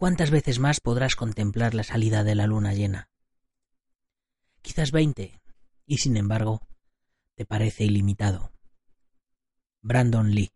¿Cuántas 0.00 0.30
veces 0.30 0.58
más 0.60 0.80
podrás 0.80 1.14
contemplar 1.14 1.74
la 1.74 1.82
salida 1.82 2.24
de 2.24 2.34
la 2.34 2.46
luna 2.46 2.72
llena? 2.72 3.10
Quizás 4.62 4.92
veinte, 4.92 5.42
y 5.84 5.98
sin 5.98 6.16
embargo, 6.16 6.62
te 7.34 7.44
parece 7.44 7.84
ilimitado. 7.84 8.50
Brandon 9.82 10.30
Lee. 10.34 10.52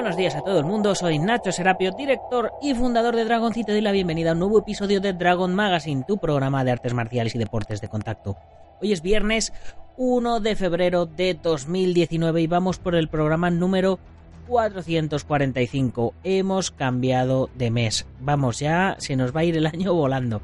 Buenos 0.00 0.16
días 0.16 0.34
a 0.34 0.40
todo 0.40 0.58
el 0.58 0.64
mundo, 0.64 0.94
soy 0.94 1.18
Nacho 1.18 1.52
Serapio, 1.52 1.90
director 1.92 2.52
y 2.62 2.72
fundador 2.72 3.14
de 3.14 3.26
Dragon 3.26 3.52
City 3.52 3.72
y 3.72 3.82
la 3.82 3.92
bienvenida 3.92 4.30
a 4.30 4.32
un 4.32 4.38
nuevo 4.38 4.58
episodio 4.58 4.98
de 4.98 5.12
Dragon 5.12 5.54
Magazine, 5.54 6.04
tu 6.08 6.16
programa 6.16 6.64
de 6.64 6.70
artes 6.70 6.94
marciales 6.94 7.34
y 7.34 7.38
deportes 7.38 7.82
de 7.82 7.90
contacto. 7.90 8.38
Hoy 8.80 8.92
es 8.92 9.02
viernes 9.02 9.52
1 9.98 10.40
de 10.40 10.56
febrero 10.56 11.04
de 11.04 11.34
2019 11.34 12.40
y 12.40 12.46
vamos 12.46 12.78
por 12.78 12.94
el 12.94 13.08
programa 13.08 13.50
número 13.50 13.98
445. 14.48 16.14
Hemos 16.24 16.70
cambiado 16.70 17.50
de 17.54 17.70
mes. 17.70 18.06
Vamos 18.20 18.58
ya, 18.58 18.96
se 18.96 19.16
nos 19.16 19.36
va 19.36 19.40
a 19.40 19.44
ir 19.44 19.58
el 19.58 19.66
año 19.66 19.92
volando. 19.92 20.40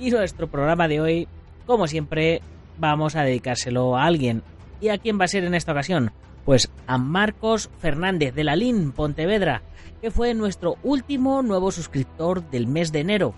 Y 0.00 0.10
nuestro 0.10 0.50
programa 0.50 0.88
de 0.88 1.00
hoy, 1.00 1.28
como 1.66 1.86
siempre, 1.86 2.42
vamos 2.78 3.14
a 3.14 3.22
dedicárselo 3.22 3.96
a 3.96 4.06
alguien. 4.06 4.42
¿Y 4.80 4.88
a 4.88 4.98
quién 4.98 5.20
va 5.20 5.26
a 5.26 5.28
ser 5.28 5.44
en 5.44 5.54
esta 5.54 5.70
ocasión? 5.70 6.10
Pues 6.44 6.70
a 6.86 6.98
Marcos 6.98 7.70
Fernández 7.78 8.34
de 8.34 8.44
la 8.44 8.56
LIN 8.56 8.92
Pontevedra, 8.92 9.62
que 10.00 10.10
fue 10.10 10.34
nuestro 10.34 10.76
último 10.82 11.42
nuevo 11.42 11.70
suscriptor 11.70 12.50
del 12.50 12.66
mes 12.66 12.90
de 12.90 13.00
enero. 13.00 13.34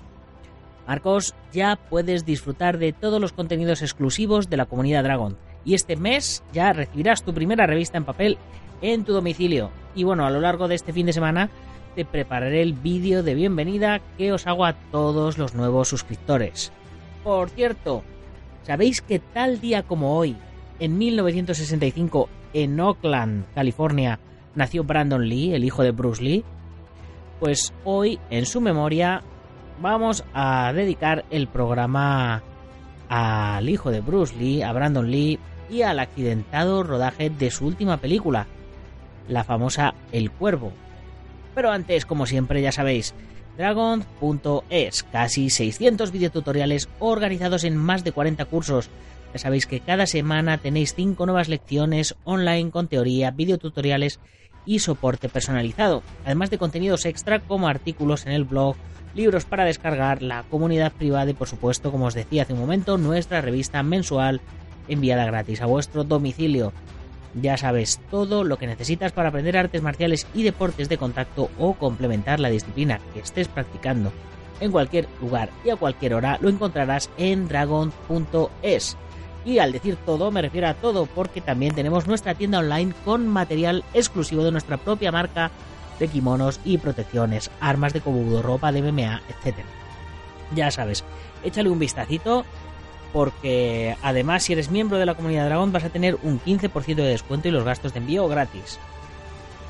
Marcos, 0.86 1.34
ya 1.52 1.76
puedes 1.76 2.24
disfrutar 2.24 2.78
de 2.78 2.92
todos 2.92 3.20
los 3.20 3.32
contenidos 3.32 3.82
exclusivos 3.82 4.48
de 4.48 4.56
la 4.56 4.66
comunidad 4.66 5.04
Dragon. 5.04 5.36
Y 5.64 5.74
este 5.74 5.96
mes 5.96 6.42
ya 6.52 6.72
recibirás 6.72 7.22
tu 7.22 7.32
primera 7.32 7.66
revista 7.66 7.98
en 7.98 8.04
papel 8.04 8.38
en 8.82 9.04
tu 9.04 9.12
domicilio. 9.12 9.70
Y 9.94 10.04
bueno, 10.04 10.26
a 10.26 10.30
lo 10.30 10.40
largo 10.40 10.68
de 10.68 10.74
este 10.74 10.92
fin 10.92 11.06
de 11.06 11.12
semana 11.12 11.50
te 11.94 12.04
prepararé 12.04 12.60
el 12.62 12.72
vídeo 12.72 13.22
de 13.22 13.34
bienvenida 13.34 14.00
que 14.18 14.32
os 14.32 14.46
hago 14.46 14.64
a 14.64 14.74
todos 14.90 15.38
los 15.38 15.54
nuevos 15.54 15.88
suscriptores. 15.88 16.72
Por 17.22 17.48
cierto, 17.50 18.02
¿sabéis 18.64 19.00
que 19.00 19.18
tal 19.20 19.60
día 19.60 19.84
como 19.84 20.18
hoy, 20.18 20.36
en 20.80 20.98
1965, 20.98 22.28
en 22.54 22.80
Oakland, 22.80 23.44
California, 23.54 24.18
nació 24.54 24.84
Brandon 24.84 25.28
Lee, 25.28 25.54
el 25.54 25.64
hijo 25.64 25.82
de 25.82 25.90
Bruce 25.90 26.22
Lee? 26.22 26.44
Pues 27.40 27.74
hoy, 27.84 28.18
en 28.30 28.46
su 28.46 28.60
memoria, 28.60 29.22
vamos 29.82 30.24
a 30.32 30.72
dedicar 30.72 31.24
el 31.30 31.48
programa 31.48 32.42
al 33.08 33.68
hijo 33.68 33.90
de 33.90 34.00
Bruce 34.00 34.34
Lee, 34.36 34.62
a 34.62 34.72
Brandon 34.72 35.10
Lee, 35.10 35.38
y 35.68 35.82
al 35.82 35.98
accidentado 35.98 36.82
rodaje 36.82 37.30
de 37.30 37.50
su 37.50 37.66
última 37.66 37.96
película, 37.96 38.46
la 39.28 39.44
famosa 39.44 39.94
El 40.12 40.30
Cuervo. 40.30 40.72
Pero 41.54 41.70
antes, 41.70 42.06
como 42.06 42.26
siempre, 42.26 42.62
ya 42.62 42.72
sabéis, 42.72 43.14
Dragon.es, 43.56 45.02
casi 45.04 45.50
600 45.50 46.10
videotutoriales 46.10 46.88
organizados 46.98 47.64
en 47.64 47.76
más 47.76 48.02
de 48.02 48.12
40 48.12 48.44
cursos. 48.46 48.90
Ya 49.32 49.38
sabéis 49.38 49.66
que 49.66 49.80
cada 49.80 50.06
semana 50.06 50.58
tenéis 50.58 50.94
5 50.94 51.24
nuevas 51.26 51.48
lecciones 51.48 52.16
online 52.24 52.70
con 52.70 52.88
teoría, 52.88 53.30
videotutoriales 53.30 54.18
y 54.66 54.80
soporte 54.80 55.28
personalizado, 55.28 56.02
además 56.24 56.50
de 56.50 56.58
contenidos 56.58 57.04
extra 57.04 57.40
como 57.40 57.68
artículos 57.68 58.26
en 58.26 58.32
el 58.32 58.44
blog, 58.44 58.76
libros 59.14 59.44
para 59.44 59.64
descargar, 59.64 60.22
la 60.22 60.42
comunidad 60.44 60.92
privada 60.92 61.30
y 61.30 61.34
por 61.34 61.48
supuesto, 61.48 61.92
como 61.92 62.06
os 62.06 62.14
decía 62.14 62.42
hace 62.42 62.54
un 62.54 62.60
momento, 62.60 62.98
nuestra 62.98 63.40
revista 63.40 63.82
mensual 63.82 64.40
enviada 64.88 65.26
gratis 65.26 65.60
a 65.60 65.66
vuestro 65.66 66.04
domicilio. 66.04 66.72
Ya 67.40 67.56
sabes 67.56 68.00
todo 68.10 68.44
lo 68.44 68.58
que 68.58 68.66
necesitas 68.66 69.12
para 69.12 69.30
aprender 69.30 69.56
artes 69.56 69.82
marciales 69.82 70.26
y 70.34 70.44
deportes 70.44 70.88
de 70.88 70.98
contacto 70.98 71.50
o 71.58 71.74
complementar 71.74 72.38
la 72.38 72.50
disciplina 72.50 73.00
que 73.12 73.20
estés 73.20 73.48
practicando. 73.48 74.12
En 74.60 74.70
cualquier 74.70 75.08
lugar 75.20 75.50
y 75.64 75.70
a 75.70 75.76
cualquier 75.76 76.14
hora 76.14 76.38
lo 76.40 76.48
encontrarás 76.48 77.10
en 77.18 77.48
dragon.es. 77.48 78.96
Y 79.44 79.58
al 79.58 79.72
decir 79.72 79.96
todo 80.06 80.30
me 80.30 80.42
refiero 80.42 80.68
a 80.68 80.74
todo 80.74 81.06
porque 81.06 81.40
también 81.40 81.74
tenemos 81.74 82.06
nuestra 82.06 82.34
tienda 82.34 82.60
online 82.60 82.94
con 83.04 83.26
material 83.28 83.84
exclusivo 83.94 84.44
de 84.44 84.52
nuestra 84.52 84.76
propia 84.76 85.10
marca 85.10 85.50
de 85.98 86.08
kimonos 86.08 86.60
y 86.64 86.78
protecciones, 86.78 87.50
armas 87.60 87.92
de 87.92 88.00
kobudo, 88.00 88.42
ropa 88.42 88.72
de 88.72 88.82
MMA, 88.82 89.22
etc. 89.28 89.58
Ya 90.54 90.70
sabes, 90.70 91.04
échale 91.42 91.68
un 91.68 91.78
vistacito 91.78 92.44
porque 93.14 93.96
además 94.02 94.42
si 94.42 94.54
eres 94.54 94.72
miembro 94.72 94.98
de 94.98 95.06
la 95.06 95.14
comunidad 95.14 95.46
Dragón 95.46 95.70
vas 95.70 95.84
a 95.84 95.90
tener 95.90 96.18
un 96.24 96.40
15% 96.40 96.96
de 96.96 97.04
descuento 97.04 97.46
y 97.46 97.52
los 97.52 97.62
gastos 97.62 97.94
de 97.94 98.00
envío 98.00 98.26
gratis. 98.26 98.80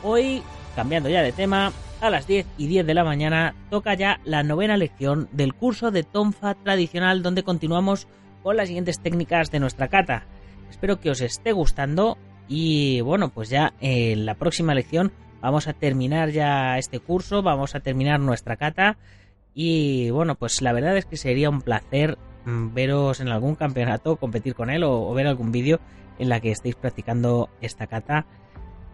Hoy, 0.03 0.43
cambiando 0.75 1.11
ya 1.11 1.23
de 1.23 1.31
tema, 1.31 1.71
a 2.01 2.09
las 2.09 2.27
10 2.27 2.47
y 2.57 2.69
10 2.69 2.87
de 2.87 2.95
la 2.95 3.05
mañana 3.05 3.55
toca 3.69 3.93
ya 3.93 4.19
la 4.25 4.43
novena 4.43 4.79
lección 4.79 5.29
del 5.31 5.53
curso 5.53 5.91
de 5.91 6.05
Tonfa 6.05 6.55
tradicional 6.55 7.23
donde 7.23 7.43
continuamos 7.43 8.09
con 8.43 8.57
las 8.57 8.69
siguientes 8.69 9.01
técnicas 9.01 9.51
de 9.51 9.61
nuestra 9.61 9.89
kata. 9.89 10.25
Espero 10.71 10.99
que 10.99 11.11
os 11.11 11.21
esté 11.21 11.53
gustando 11.53 12.17
y 12.49 13.03
bueno, 13.03 13.29
pues 13.29 13.51
ya 13.51 13.75
en 13.83 14.25
la 14.25 14.37
próxima 14.37 14.75
lección 14.75 15.13
vamos 15.43 15.69
a 15.69 15.75
terminar 15.75 16.31
ya 16.31 16.79
este 16.79 16.99
curso, 16.99 17.43
vamos 17.43 17.75
a 17.75 17.81
terminar 17.81 18.21
nuestra 18.21 18.57
kata 18.57 18.97
y 19.53 20.09
bueno, 20.09 20.35
pues 20.35 20.63
la 20.63 20.73
verdad 20.73 20.97
es 20.97 21.05
que 21.05 21.19
sería 21.19 21.51
un 21.51 21.61
placer 21.61 22.17
veros 22.47 23.21
en 23.21 23.29
algún 23.29 23.55
campeonato, 23.55 24.17
competir 24.17 24.55
con 24.55 24.71
él 24.71 24.85
o, 24.85 25.13
ver 25.15 25.27
algún 25.27 25.53
vídeo 25.53 25.81
en 26.19 26.29
la 26.29 26.41
que 26.41 26.51
estéis 26.51 26.77
practicando 26.77 27.49
esta 27.61 27.87
kata 27.87 28.27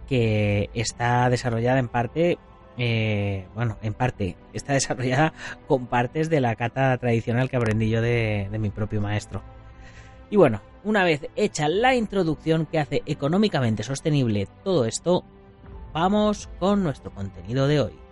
que 0.09 0.71
está 0.75 1.29
desarrollada 1.31 1.79
en 1.79 1.89
parte, 1.89 2.39
eh, 2.79 3.47
bueno, 3.55 3.77
en 3.83 3.95
parte, 3.95 4.37
está 4.53 4.73
desarrollada 4.75 5.33
con 5.67 5.87
partes 5.87 6.31
de 6.31 6.41
la 6.41 6.55
kata 6.57 6.97
tradicional 6.99 7.49
que 7.49 7.57
aprendí 7.57 7.91
yo 7.91 8.01
de 8.01 8.49
mi 8.59 8.71
propio 8.71 9.01
maestro. 9.01 9.43
Y 10.31 10.37
bueno, 10.37 10.61
una 10.85 11.05
vez 11.05 11.29
hecha 11.37 11.69
la 11.69 11.95
introducción 11.95 12.67
que 12.67 12.79
hace 12.79 13.03
económicamente 13.05 13.83
sostenible 13.83 14.49
todo 14.65 14.85
esto, 14.87 15.25
vamos 15.93 16.49
con 16.59 16.83
nuestro 16.83 17.11
contenido 17.11 17.67
de 17.67 17.81
hoy. 17.81 18.10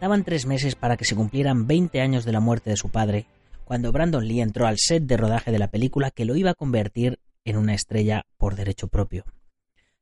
Faltaban 0.00 0.24
tres 0.24 0.46
meses 0.46 0.76
para 0.76 0.96
que 0.96 1.04
se 1.04 1.14
cumplieran 1.14 1.66
20 1.66 2.00
años 2.00 2.24
de 2.24 2.32
la 2.32 2.40
muerte 2.40 2.70
de 2.70 2.78
su 2.78 2.88
padre, 2.88 3.26
cuando 3.66 3.92
Brandon 3.92 4.26
Lee 4.26 4.40
entró 4.40 4.66
al 4.66 4.78
set 4.78 5.02
de 5.02 5.18
rodaje 5.18 5.52
de 5.52 5.58
la 5.58 5.70
película 5.70 6.10
que 6.10 6.24
lo 6.24 6.36
iba 6.36 6.52
a 6.52 6.54
convertir 6.54 7.20
en 7.44 7.58
una 7.58 7.74
estrella 7.74 8.24
por 8.38 8.54
derecho 8.54 8.88
propio. 8.88 9.26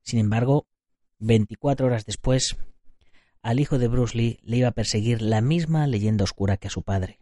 Sin 0.03 0.21
embargo, 0.21 0.69
24 1.19 1.87
horas 1.89 2.07
después, 2.07 2.57
al 3.43 3.59
hijo 3.59 3.81
de 3.81 3.89
Bruce 3.89 4.17
Lee 4.17 4.39
le 4.45 4.59
iba 4.59 4.69
a 4.69 4.71
perseguir 4.71 5.21
la 5.21 5.41
misma 5.41 5.85
leyenda 5.89 6.23
oscura 6.23 6.59
que 6.59 6.69
a 6.69 6.71
su 6.71 6.85
padre. 6.85 7.19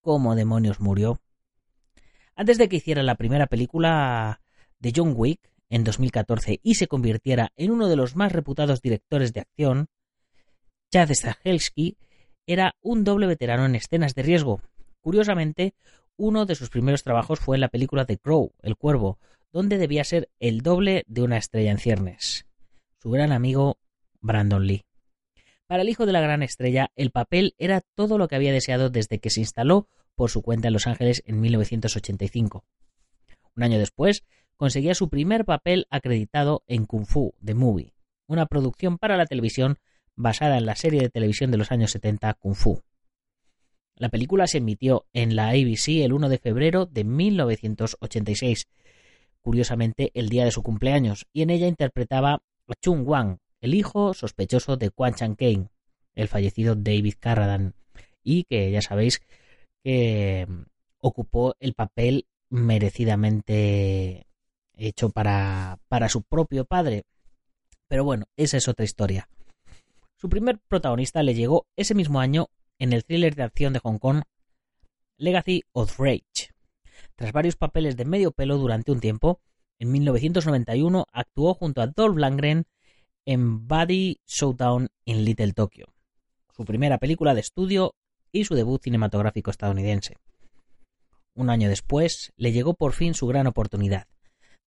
¿Cómo 0.00 0.34
demonios 0.34 0.80
murió? 0.80 1.22
Antes 2.34 2.58
de 2.58 2.68
que 2.68 2.78
hiciera 2.78 3.04
la 3.04 3.14
primera 3.14 3.46
película 3.46 4.40
de 4.80 4.92
John 4.92 5.14
Wick 5.14 5.38
en 5.70 5.84
2014 5.84 6.58
y 6.64 6.74
se 6.74 6.88
convirtiera 6.88 7.52
en 7.54 7.70
uno 7.70 7.86
de 7.86 7.94
los 7.94 8.16
más 8.16 8.32
reputados 8.32 8.82
directores 8.82 9.32
de 9.32 9.38
acción, 9.42 9.88
Chad 10.92 11.10
Stahelski 11.10 11.96
era 12.46 12.76
un 12.82 13.02
doble 13.02 13.26
veterano 13.26 13.64
en 13.64 13.76
escenas 13.76 14.14
de 14.14 14.22
riesgo. 14.22 14.60
Curiosamente, 15.00 15.72
uno 16.16 16.44
de 16.44 16.54
sus 16.54 16.68
primeros 16.68 17.02
trabajos 17.02 17.40
fue 17.40 17.56
en 17.56 17.62
la 17.62 17.68
película 17.68 18.04
The 18.04 18.18
Crow, 18.18 18.52
El 18.60 18.76
Cuervo, 18.76 19.18
donde 19.52 19.78
debía 19.78 20.04
ser 20.04 20.28
el 20.38 20.60
doble 20.60 21.04
de 21.06 21.22
una 21.22 21.38
estrella 21.38 21.70
en 21.70 21.78
ciernes. 21.78 22.44
Su 22.98 23.10
gran 23.10 23.32
amigo 23.32 23.78
Brandon 24.20 24.66
Lee. 24.66 24.84
Para 25.66 25.80
el 25.80 25.88
hijo 25.88 26.04
de 26.04 26.12
la 26.12 26.20
gran 26.20 26.42
estrella, 26.42 26.90
el 26.94 27.10
papel 27.10 27.54
era 27.56 27.80
todo 27.94 28.18
lo 28.18 28.28
que 28.28 28.36
había 28.36 28.52
deseado 28.52 28.90
desde 28.90 29.18
que 29.18 29.30
se 29.30 29.40
instaló 29.40 29.88
por 30.14 30.28
su 30.28 30.42
cuenta 30.42 30.68
en 30.68 30.74
Los 30.74 30.86
Ángeles 30.86 31.22
en 31.24 31.40
1985. 31.40 32.66
Un 33.56 33.62
año 33.62 33.78
después, 33.78 34.24
conseguía 34.58 34.94
su 34.94 35.08
primer 35.08 35.46
papel 35.46 35.86
acreditado 35.88 36.64
en 36.66 36.84
Kung 36.84 37.06
Fu, 37.06 37.34
The 37.42 37.54
Movie, 37.54 37.94
una 38.26 38.44
producción 38.44 38.98
para 38.98 39.16
la 39.16 39.24
televisión 39.24 39.78
basada 40.14 40.58
en 40.58 40.66
la 40.66 40.76
serie 40.76 41.00
de 41.00 41.10
televisión 41.10 41.50
de 41.50 41.58
los 41.58 41.72
años 41.72 41.90
70 41.92 42.34
Kung 42.34 42.54
Fu. 42.54 42.82
La 43.96 44.08
película 44.08 44.46
se 44.46 44.58
emitió 44.58 45.06
en 45.12 45.36
la 45.36 45.50
ABC 45.50 45.88
el 46.02 46.12
1 46.12 46.28
de 46.28 46.38
febrero 46.38 46.86
de 46.86 47.04
1986, 47.04 48.68
curiosamente 49.40 50.10
el 50.14 50.28
día 50.28 50.44
de 50.44 50.50
su 50.50 50.62
cumpleaños, 50.62 51.26
y 51.32 51.42
en 51.42 51.50
ella 51.50 51.66
interpretaba 51.66 52.34
a 52.34 52.74
Chung 52.80 53.06
Wang, 53.06 53.38
el 53.60 53.74
hijo 53.74 54.14
sospechoso 54.14 54.76
de 54.76 54.90
Quan 54.90 55.14
Chan 55.14 55.34
Kane, 55.34 55.68
el 56.14 56.28
fallecido 56.28 56.74
David 56.74 57.14
Carradine, 57.20 57.72
y 58.22 58.44
que 58.44 58.70
ya 58.70 58.82
sabéis 58.82 59.22
que 59.82 60.46
mm, 60.48 60.62
ocupó 60.98 61.54
el 61.60 61.74
papel 61.74 62.26
merecidamente 62.48 64.26
hecho 64.74 65.10
para, 65.10 65.78
para 65.88 66.08
su 66.08 66.22
propio 66.22 66.64
padre. 66.64 67.04
Pero 67.88 68.04
bueno, 68.04 68.26
esa 68.36 68.56
es 68.56 68.68
otra 68.68 68.84
historia. 68.84 69.28
Su 70.22 70.28
primer 70.28 70.60
protagonista 70.60 71.20
le 71.24 71.34
llegó 71.34 71.66
ese 71.74 71.96
mismo 71.96 72.20
año 72.20 72.48
en 72.78 72.92
el 72.92 73.04
thriller 73.04 73.34
de 73.34 73.42
acción 73.42 73.72
de 73.72 73.80
Hong 73.80 73.98
Kong 73.98 74.22
Legacy 75.16 75.64
of 75.72 75.98
Rage. 75.98 76.54
Tras 77.16 77.32
varios 77.32 77.56
papeles 77.56 77.96
de 77.96 78.04
medio 78.04 78.30
pelo 78.30 78.56
durante 78.56 78.92
un 78.92 79.00
tiempo, 79.00 79.40
en 79.80 79.90
1991 79.90 81.06
actuó 81.12 81.54
junto 81.54 81.82
a 81.82 81.88
Dolph 81.88 82.16
Lundgren 82.16 82.66
en 83.24 83.66
Buddy 83.66 84.20
Showdown 84.28 84.90
in 85.06 85.24
Little 85.24 85.54
Tokyo, 85.54 85.86
su 86.54 86.64
primera 86.64 86.98
película 86.98 87.34
de 87.34 87.40
estudio 87.40 87.96
y 88.30 88.44
su 88.44 88.54
debut 88.54 88.80
cinematográfico 88.80 89.50
estadounidense. 89.50 90.18
Un 91.34 91.50
año 91.50 91.68
después 91.68 92.32
le 92.36 92.52
llegó 92.52 92.74
por 92.74 92.92
fin 92.92 93.14
su 93.14 93.26
gran 93.26 93.48
oportunidad. 93.48 94.06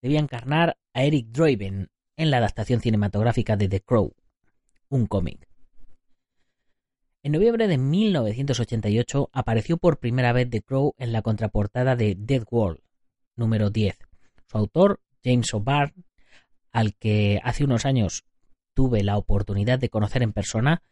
Debía 0.02 0.20
encarnar 0.20 0.76
a 0.94 1.04
Eric 1.04 1.28
Draven 1.28 1.92
en 2.18 2.30
la 2.30 2.40
adaptación 2.40 2.82
cinematográfica 2.82 3.56
de 3.56 3.70
The 3.70 3.80
Crow, 3.80 4.14
un 4.90 5.08
cómic. 5.08 5.45
En 7.26 7.32
noviembre 7.32 7.68
de 7.68 7.80
1988 7.80 9.32
apareció 9.34 9.78
por 9.78 9.98
primera 9.98 10.32
vez 10.32 10.48
The 10.48 10.62
Crow 10.62 10.94
en 11.00 11.12
la 11.12 11.24
contraportada 11.24 11.96
de 11.96 12.14
Dead 12.16 12.44
World, 12.52 12.82
número 13.36 13.72
10. 13.72 13.98
Su 14.46 14.60
autor, 14.60 15.00
James 15.24 15.52
O'Barr, 15.56 15.96
al 16.72 16.94
que 16.94 17.42
hace 17.44 17.64
unos 17.64 17.88
años 17.88 18.26
tuve 18.76 19.02
la 19.02 19.18
oportunidad 19.18 19.80
de 19.80 19.90
conocer 19.90 20.22
en 20.22 20.34
persona 20.34 20.84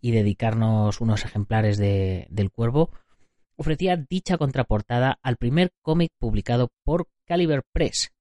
y 0.00 0.12
dedicarnos 0.12 1.02
unos 1.02 1.26
ejemplares 1.26 1.76
de, 1.76 2.26
del 2.30 2.50
cuervo, 2.50 2.90
ofrecía 3.56 3.98
dicha 3.98 4.38
contraportada 4.38 5.18
al 5.22 5.36
primer 5.36 5.74
cómic 5.82 6.10
publicado 6.18 6.72
por 6.84 7.06
Caliber 7.26 7.64
Press, 7.70 8.14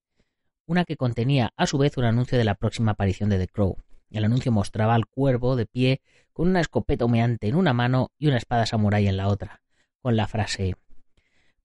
una 0.65 0.83
que 0.83 0.97
contenía 0.97 1.53
a 1.55 1.67
su 1.67 1.77
vez 1.77 1.95
un 1.95 2.03
anuncio 2.03 2.37
de 2.37 2.43
la 2.43 2.55
próxima 2.55 2.91
aparición 2.91 3.29
de 3.29 3.37
The 3.37 3.47
Crow. 3.47 3.77
El 4.09 4.25
anuncio 4.25 4.51
mostraba 4.51 4.93
al 4.93 5.07
cuervo 5.07 5.55
de 5.55 5.67
pie 5.67 6.01
con 6.33 6.47
una 6.47 6.61
escopeta 6.61 7.05
humeante 7.05 7.47
en 7.47 7.55
una 7.55 7.73
mano 7.73 8.11
y 8.17 8.27
una 8.27 8.37
espada 8.37 8.65
samurái 8.65 9.07
en 9.07 9.17
la 9.17 9.27
otra, 9.27 9.61
con 10.01 10.15
la 10.15 10.27
frase 10.27 10.75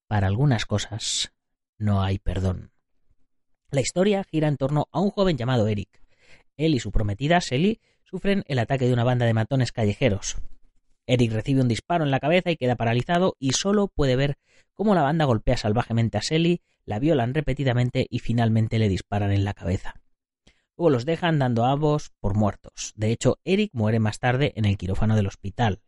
Para 0.07 0.27
algunas 0.27 0.67
cosas 0.67 1.33
no 1.79 2.03
hay 2.03 2.19
perdón. 2.19 2.73
La 3.71 3.81
historia 3.81 4.25
gira 4.25 4.49
en 4.49 4.57
torno 4.57 4.89
a 4.93 5.01
un 5.01 5.11
joven 5.11 5.37
llamado 5.37 5.67
Eric. 5.69 6.03
Él 6.57 6.75
y 6.75 6.81
su 6.81 6.91
prometida, 6.91 7.41
Selly, 7.41 7.81
sufren 8.05 8.45
el 8.47 8.59
ataque 8.59 8.87
de 8.87 8.93
una 8.93 9.05
banda 9.05 9.27
de 9.27 9.35
matones 9.35 9.73
callejeros. 9.73 10.37
Eric 11.07 11.33
recibe 11.33 11.61
un 11.61 11.69
disparo 11.69 12.05
en 12.05 12.11
la 12.11 12.21
cabeza 12.21 12.51
y 12.51 12.57
queda 12.57 12.77
paralizado 12.77 13.37
y 13.39 13.53
solo 13.53 13.89
puede 13.89 14.17
ver 14.17 14.37
cómo 14.75 14.95
la 14.95 15.03
banda 15.03 15.25
golpea 15.25 15.57
salvajemente 15.57 16.19
a 16.19 16.23
Selly, 16.23 16.63
la 16.85 16.99
violan 16.99 17.35
repetidamente 17.35 18.07
y 18.09 18.21
finalmente 18.21 18.79
le 18.79 18.89
disparan 18.89 19.33
en 19.33 19.45
la 19.45 19.55
cabeza. 19.55 20.01
Luego 20.77 20.91
los 20.91 21.05
dejan 21.07 21.39
dando 21.39 21.65
a 21.65 21.73
ambos 21.73 22.13
por 22.21 22.35
muertos. 22.35 22.93
De 22.97 23.11
hecho, 23.11 23.39
Eric 23.45 23.71
muere 23.73 23.99
más 23.99 24.19
tarde 24.19 24.53
en 24.57 24.65
el 24.65 24.77
quirófano 24.77 25.17
del 25.17 25.27
hospital. 25.27 25.81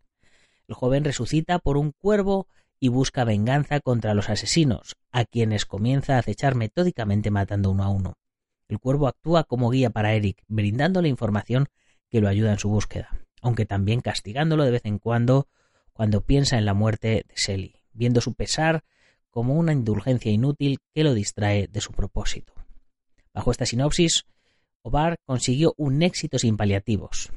El 0.67 0.75
joven 0.75 1.05
resucita 1.05 1.59
por 1.59 1.77
un 1.77 1.93
cuervo 1.93 2.49
y 2.81 2.89
busca 2.89 3.25
venganza 3.25 3.81
contra 3.81 4.15
los 4.15 4.31
asesinos, 4.31 4.97
a 5.11 5.25
quienes 5.25 5.67
comienza 5.67 6.17
a 6.17 6.19
acechar 6.19 6.55
metódicamente 6.55 7.31
matando 7.31 7.71
uno 7.71 7.85
a 7.85 7.89
uno. 7.89 8.19
El 8.69 8.79
cuervo 8.79 9.09
actúa 9.09 9.45
como 9.45 9.71
guía 9.71 9.91
para 9.91 10.15
Eric, 10.15 10.43
brindándole 10.47 11.09
información 11.09 11.69
que 12.09 12.21
lo 12.21 12.29
ayuda 12.29 12.53
en 12.53 12.59
su 12.59 12.69
búsqueda, 12.69 13.09
aunque 13.43 13.67
también 13.67 14.01
castigándolo 14.01 14.65
de 14.65 14.71
vez 14.71 14.85
en 14.85 14.99
cuando 14.99 15.49
cuando 15.93 16.21
piensa 16.21 16.59
en 16.59 16.65
la 16.65 16.75
muerte 16.75 17.25
de 17.27 17.35
Sally, 17.35 17.75
viendo 17.93 18.21
su 18.21 18.35
pesar 18.35 18.85
como 19.31 19.55
una 19.55 19.73
indulgencia 19.73 20.31
inútil 20.31 20.79
que 20.95 21.03
lo 21.03 21.13
distrae 21.13 21.67
de 21.67 21.81
su 21.81 21.93
propósito. 21.93 22.55
Bajo 23.35 23.51
esta 23.51 23.67
sinopsis, 23.67 24.25
Obar 24.83 25.17
consiguió 25.25 25.75
un 25.77 26.03
éxito 26.03 26.39
sin 26.39 26.57
paliativos. 26.57 27.31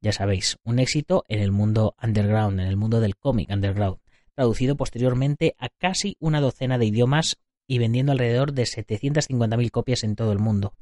Ya 0.00 0.12
sabéis, 0.12 0.56
un 0.64 0.78
éxito 0.78 1.24
en 1.28 1.40
el 1.40 1.52
mundo 1.52 1.94
underground, 2.02 2.58
en 2.60 2.66
el 2.66 2.76
mundo 2.76 3.00
del 3.00 3.16
cómic 3.16 3.50
underground, 3.50 3.98
traducido 4.34 4.76
posteriormente 4.76 5.54
a 5.58 5.68
casi 5.68 6.16
una 6.18 6.40
docena 6.40 6.78
de 6.78 6.86
idiomas 6.86 7.36
y 7.68 7.78
vendiendo 7.78 8.12
alrededor 8.12 8.52
de 8.52 8.64
750.000 8.64 9.70
copias 9.70 10.02
en 10.02 10.16
todo 10.16 10.32
el 10.32 10.38
mundo. 10.38 10.74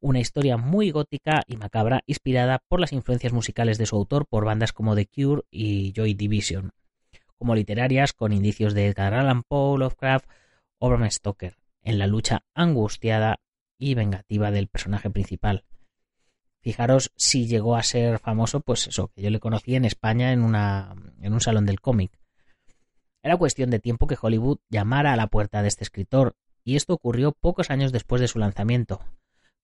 Una 0.00 0.20
historia 0.20 0.56
muy 0.56 0.90
gótica 0.90 1.42
y 1.46 1.56
macabra, 1.56 2.02
inspirada 2.06 2.60
por 2.68 2.80
las 2.80 2.92
influencias 2.92 3.32
musicales 3.32 3.78
de 3.78 3.86
su 3.86 3.96
autor 3.96 4.26
por 4.26 4.44
bandas 4.44 4.72
como 4.72 4.94
The 4.94 5.06
Cure 5.06 5.42
y 5.50 5.92
Joy 5.92 6.14
Division, 6.14 6.70
como 7.36 7.54
literarias 7.54 8.12
con 8.12 8.32
indicios 8.32 8.74
de 8.74 8.86
Edgar 8.86 9.14
Allan 9.14 9.42
Poe, 9.42 9.78
Lovecraft 9.78 10.26
o 10.78 10.88
Bram 10.88 11.10
Stoker, 11.10 11.56
en 11.82 11.98
la 11.98 12.06
lucha 12.06 12.44
angustiada 12.54 13.40
y 13.78 13.94
vengativa 13.94 14.50
del 14.50 14.68
personaje 14.68 15.10
principal. 15.10 15.64
Fijaros 16.60 17.12
si 17.16 17.46
llegó 17.46 17.76
a 17.76 17.82
ser 17.82 18.18
famoso, 18.18 18.60
pues 18.60 18.88
eso, 18.88 19.08
que 19.14 19.22
yo 19.22 19.30
le 19.30 19.40
conocí 19.40 19.74
en 19.76 19.84
España 19.84 20.32
en, 20.32 20.42
una, 20.42 20.94
en 21.20 21.32
un 21.32 21.40
salón 21.40 21.66
del 21.66 21.80
cómic. 21.80 22.18
Era 23.22 23.36
cuestión 23.36 23.70
de 23.70 23.78
tiempo 23.78 24.06
que 24.06 24.18
Hollywood 24.20 24.58
llamara 24.68 25.12
a 25.12 25.16
la 25.16 25.28
puerta 25.28 25.62
de 25.62 25.68
este 25.68 25.84
escritor, 25.84 26.36
y 26.64 26.76
esto 26.76 26.94
ocurrió 26.94 27.32
pocos 27.32 27.70
años 27.70 27.92
después 27.92 28.20
de 28.20 28.28
su 28.28 28.38
lanzamiento, 28.38 29.00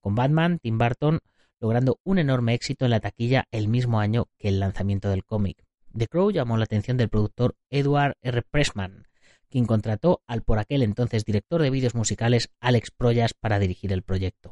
con 0.00 0.14
Batman, 0.14 0.58
Tim 0.58 0.78
Burton 0.78 1.20
logrando 1.60 1.98
un 2.04 2.18
enorme 2.18 2.52
éxito 2.52 2.84
en 2.84 2.90
la 2.90 3.00
taquilla 3.00 3.48
el 3.50 3.68
mismo 3.68 3.98
año 3.98 4.28
que 4.38 4.48
el 4.48 4.60
lanzamiento 4.60 5.08
del 5.08 5.24
cómic. 5.24 5.64
The 5.96 6.08
Crow 6.08 6.30
llamó 6.30 6.58
la 6.58 6.64
atención 6.64 6.98
del 6.98 7.08
productor 7.08 7.56
Edward 7.70 8.16
R. 8.20 8.42
Pressman, 8.42 9.06
quien 9.54 9.66
contrató 9.66 10.20
al 10.26 10.42
por 10.42 10.58
aquel 10.58 10.82
entonces 10.82 11.24
director 11.24 11.62
de 11.62 11.70
vídeos 11.70 11.94
musicales 11.94 12.50
Alex 12.58 12.90
Proyas 12.90 13.34
para 13.34 13.60
dirigir 13.60 13.92
el 13.92 14.02
proyecto. 14.02 14.50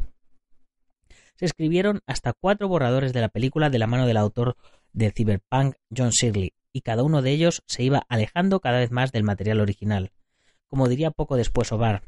Se 1.35 1.45
escribieron 1.45 2.03
hasta 2.07 2.33
cuatro 2.33 2.69
borradores 2.69 3.13
de 3.13 3.21
la 3.21 3.29
película 3.29 3.69
de 3.69 3.81
la 3.81 3.89
mano 3.89 4.07
del 4.07 4.17
autor 4.17 4.57
de 4.93 5.11
Cyberpunk, 5.11 5.75
John 5.91 6.11
Shirley, 6.11 6.53
y 6.73 6.83
cada 6.83 7.03
uno 7.03 7.21
de 7.21 7.33
ellos 7.33 7.65
se 7.67 7.83
iba 7.83 8.07
alejando 8.09 8.61
cada 8.61 8.79
vez 8.79 8.93
más 8.93 9.11
del 9.11 9.25
material 9.25 9.59
original. 9.61 10.13
Como 10.69 10.87
diría 10.87 11.11
poco 11.11 11.35
después 11.35 11.73
Obar, 11.73 12.03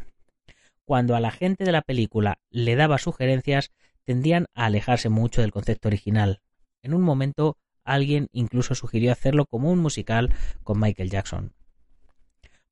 cuando 0.84 1.16
a 1.16 1.20
la 1.20 1.32
gente 1.32 1.64
de 1.64 1.72
la 1.72 1.82
película 1.82 2.38
le 2.48 2.76
daba 2.76 2.98
sugerencias, 2.98 3.72
tendían 4.04 4.46
a 4.54 4.66
alejarse 4.66 5.08
mucho 5.08 5.40
del 5.40 5.50
concepto 5.50 5.88
original. 5.88 6.42
En 6.80 6.94
un 6.94 7.02
momento, 7.02 7.58
alguien 7.82 8.28
incluso 8.30 8.76
sugirió 8.76 9.10
hacerlo 9.10 9.46
como 9.46 9.72
un 9.72 9.80
musical 9.80 10.32
con 10.62 10.78
Michael 10.78 11.10
Jackson. 11.10 11.54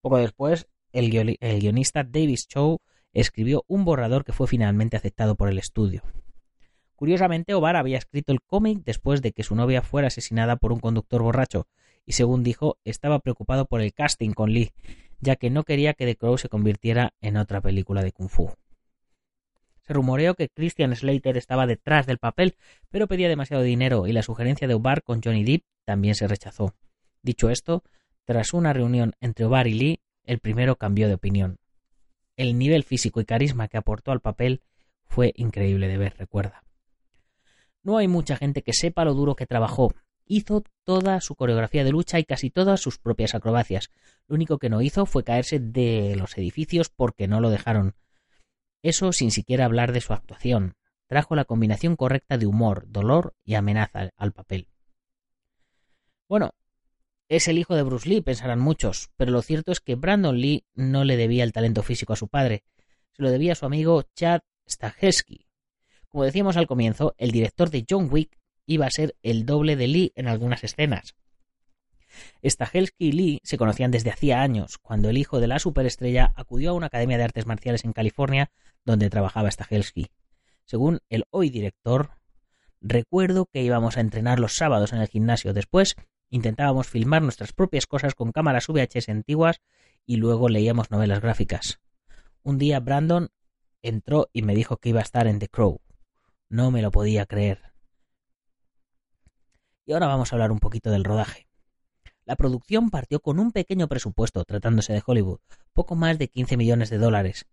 Poco 0.03 0.19
después, 0.19 0.67
el, 0.93 1.11
guionista 1.11 2.03
Davis 2.03 2.49
Chow 2.49 2.81
escribió 3.13 3.65
un 3.69 3.85
borrador 3.85 4.25
que 4.25 4.33
fue 4.33 4.49
finalmente 4.49 4.97
aceptado 4.97 5.37
por 5.37 5.49
el 5.49 5.59
estudio. 5.59 6.03
Curiosamente, 6.97 7.55
Obar 7.55 7.77
había 7.77 7.99
escrito 7.99 8.33
el 8.33 8.43
cómic 8.43 8.83
después 8.85 9.23
de 9.23 9.33
que 9.33 9.45
su 9.45 9.55
novia 9.55 9.81
fuera 9.83 10.09
asesinada 10.09 10.57
por 10.57 10.73
un 10.73 10.81
conductor 10.81 11.23
borracho, 11.23 11.69
y 12.05 12.13
según 12.13 12.43
dijo, 12.43 12.79
estaba 12.85 13.21
preocupado 13.21 13.67
por 13.67 13.81
el 13.81 13.95
casting 13.95 14.33
con 14.33 14.53
Lee, 14.53 14.73
ya 15.21 15.37
que 15.37 15.51
no 15.51 15.63
quería 15.63 15.95
que 15.95 16.05
The 16.05 16.17
Crow 16.17 16.37
se 16.37 16.49
convirtiera 16.49 17.15
en 17.21 17.37
otra 17.37 17.61
película 17.61 18.03
de 18.03 18.11
Kung 18.11 18.29
Fu. 18.29 18.53
Se 19.83 19.93
rumoreó 19.93 20.35
que 20.35 20.49
Christian 20.49 20.95
Slater 20.95 21.37
estaba 21.37 21.69
detrás 21.69 22.07
del 22.07 22.19
papel, 22.19 22.57
pero 22.91 23.07
pedía 23.07 23.29
demasiado 23.29 23.63
dinero 23.63 24.09
y 24.09 24.13
la 24.13 24.23
sugerencia 24.23 24.67
de 24.67 24.75
Obar 24.75 25.03
con 25.05 25.21
Johnny 25.23 25.45
Depp 25.45 25.65
también 25.85 26.17
se 26.17 26.27
rechazó. 26.27 26.75
Dicho 27.23 27.51
esto, 27.51 27.85
tras 28.25 28.53
una 28.53 28.73
reunión 28.73 29.15
entre 29.21 29.45
Obar 29.45 29.67
y 29.67 29.75
Lee, 29.75 30.01
el 30.25 30.39
primero 30.39 30.77
cambió 30.77 31.09
de 31.09 31.15
opinión. 31.15 31.59
El 32.37 32.59
nivel 32.59 32.85
físico 32.85 33.21
y 33.21 33.25
carisma 33.25 33.69
que 33.69 33.77
aportó 33.77 34.13
al 34.13 34.21
papel 34.21 34.63
fue 35.05 35.33
increíble 35.37 35.89
de 35.89 35.99
ver, 35.99 36.15
recuerda. 36.17 36.65
No 37.83 37.99
hay 37.99 38.09
mucha 38.09 38.37
gente 38.37 38.63
que 38.63 38.73
sepa 38.73 39.05
lo 39.05 39.15
duro 39.15 39.35
que 39.35 39.47
trabajó. 39.47 39.93
Hizo 40.25 40.63
toda 40.85 41.21
su 41.21 41.35
coreografía 41.35 41.85
de 41.85 41.91
lucha 41.91 42.19
y 42.19 42.25
casi 42.25 42.49
todas 42.49 42.81
sus 42.81 42.99
propias 42.99 43.35
acrobacias. 43.35 43.91
Lo 44.29 44.37
único 44.37 44.59
que 44.59 44.71
no 44.71 44.81
hizo 44.81 45.05
fue 45.05 45.25
caerse 45.25 45.59
de 45.59 46.15
los 46.17 46.39
edificios 46.39 46.89
porque 46.89 47.27
no 47.27 47.41
lo 47.41 47.51
dejaron. 47.51 47.97
Eso 48.83 49.13
sin 49.13 49.31
siquiera 49.31 49.65
hablar 49.65 49.93
de 49.93 50.01
su 50.01 50.13
actuación. 50.13 50.75
Trajo 51.07 51.35
la 51.35 51.45
combinación 51.45 51.97
correcta 51.97 52.39
de 52.39 52.47
humor, 52.47 52.85
dolor 52.89 53.35
y 53.45 53.55
amenaza 53.57 54.11
al 54.17 54.33
papel. 54.33 54.69
Bueno, 56.29 56.53
Es 57.33 57.49
el 57.49 57.57
hijo 57.57 57.75
de 57.75 57.83
Bruce 57.83 58.07
Lee, 58.07 58.21
pensarán 58.21 58.61
muchos, 58.61 59.09
pero 59.17 59.33
lo 59.33 59.41
cierto 59.41 59.73
es 59.73 59.81
que 59.81 59.95
Brandon 59.95 60.39
Lee 60.39 60.67
no 60.75 61.03
le 61.03 61.17
debía 61.17 61.45
el 61.45 61.53
talento 61.55 61.83
físico 61.83 62.13
a 62.13 62.17
su 62.17 62.29
padre, 62.29 62.63
se 63.13 63.23
lo 63.23 63.31
debía 63.31 63.53
a 63.53 63.55
su 63.55 63.65
amigo 63.65 64.03
Chad 64.15 64.43
Stahelski. 64.69 65.47
Como 66.09 66.25
decíamos 66.25 66.59
al 66.59 66.67
comienzo, 66.67 67.15
el 67.17 67.31
director 67.31 67.71
de 67.71 67.87
John 67.89 68.09
Wick 68.11 68.39
iba 68.67 68.85
a 68.85 68.91
ser 68.91 69.17
el 69.23 69.47
doble 69.47 69.77
de 69.77 69.89
Lee 69.89 70.13
en 70.15 70.29
algunas 70.29 70.63
escenas. 70.63 71.15
Stahelski 72.45 73.07
y 73.07 73.13
Lee 73.13 73.41
se 73.45 73.57
conocían 73.57 73.93
desde 73.93 74.11
hacía 74.11 74.43
años, 74.43 74.77
cuando 74.77 75.09
el 75.09 75.17
hijo 75.17 75.41
de 75.41 75.47
la 75.47 75.59
superestrella 75.59 76.35
acudió 76.37 76.69
a 76.69 76.75
una 76.75 76.89
academia 76.89 77.17
de 77.17 77.25
artes 77.25 77.47
marciales 77.47 77.87
en 77.87 77.95
California 77.95 78.51
donde 78.85 79.09
trabajaba 79.09 79.51
Stahelski. 79.51 80.11
Según 80.67 81.01
el 81.09 81.25
hoy 81.31 81.49
director, 81.49 82.11
recuerdo 82.83 83.47
que 83.47 83.63
íbamos 83.63 83.97
a 83.97 84.01
entrenar 84.01 84.39
los 84.39 84.55
sábados 84.55 84.93
en 84.93 85.01
el 85.01 85.09
gimnasio. 85.09 85.55
Después 85.55 85.97
intentábamos 86.33 86.89
filmar 86.89 87.23
nuestras 87.23 87.53
propias 87.53 87.87
cosas 87.87 88.15
con 88.15 88.33
cámaras 88.33 88.67
VHS 88.67 89.11
antiguas 89.11 89.61
y 90.07 90.17
luego 90.17 90.49
leíamos 90.49 90.91
novelas 90.91 91.21
gráficas. 91.21 91.79
Un 92.43 92.59
día 92.59 92.81
Brandon 92.81 93.29
entró 93.83 94.31
y 94.33 94.43
me 94.43 94.55
dijo 94.55 94.79
que 94.79 94.89
iba 94.89 95.01
a 95.01 95.05
estar 95.05 95.27
en 95.27 95.39
The 95.39 95.49
Crow. 95.49 95.81
No 96.49 96.71
me 96.71 96.81
lo 96.81 96.91
podía 96.91 97.27
creer. 97.27 97.73
Y 99.85 99.93
ahora 99.93 100.07
vamos 100.07 100.33
a 100.33 100.37
hablar 100.37 100.53
un 100.53 100.59
poquito 100.59 100.91
del 100.91 101.05
rodaje. 101.05 101.49
La 102.25 102.37
producción 102.37 102.89
partió 102.89 103.21
con 103.21 103.39
un 103.39 103.53
pequeño 103.53 103.87
presupuesto, 103.89 104.45
tratándose 104.45 104.95
de 104.95 105.03
Hollywood, 105.05 105.41
poco 105.75 105.97
más 105.97 106.19
de 106.19 106.29
15 106.29 106.57
millones 106.57 106.89
de 106.89 106.99
dólares. 106.99 107.47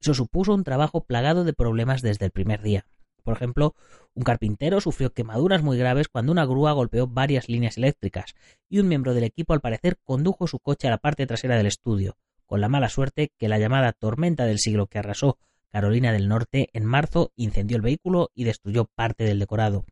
Eso 0.00 0.12
supuso 0.12 0.54
un 0.54 0.64
trabajo 0.64 1.04
plagado 1.04 1.44
de 1.44 1.52
problemas 1.52 2.02
desde 2.02 2.24
el 2.24 2.32
primer 2.32 2.62
día. 2.62 2.84
Por 3.24 3.34
ejemplo, 3.34 3.74
un 4.14 4.22
carpintero 4.22 4.80
sufrió 4.80 5.12
quemaduras 5.12 5.62
muy 5.62 5.78
graves 5.78 6.08
cuando 6.08 6.30
una 6.30 6.44
grúa 6.44 6.72
golpeó 6.72 7.08
varias 7.08 7.48
líneas 7.48 7.78
eléctricas, 7.78 8.34
y 8.68 8.78
un 8.78 8.88
miembro 8.88 9.14
del 9.14 9.24
equipo 9.24 9.54
al 9.54 9.60
parecer 9.60 9.96
condujo 10.04 10.46
su 10.46 10.60
coche 10.60 10.86
a 10.86 10.90
la 10.90 10.98
parte 10.98 11.26
trasera 11.26 11.56
del 11.56 11.66
estudio, 11.66 12.18
con 12.46 12.60
la 12.60 12.68
mala 12.68 12.90
suerte 12.90 13.32
que 13.38 13.48
la 13.48 13.58
llamada 13.58 13.92
tormenta 13.92 14.44
del 14.44 14.58
siglo 14.58 14.86
que 14.86 14.98
arrasó 14.98 15.38
Carolina 15.72 16.12
del 16.12 16.28
Norte 16.28 16.68
en 16.72 16.84
marzo 16.84 17.32
incendió 17.34 17.76
el 17.76 17.82
vehículo 17.82 18.30
y 18.34 18.44
destruyó 18.44 18.84
parte 18.84 19.24
del 19.24 19.40
decorado. 19.40 19.86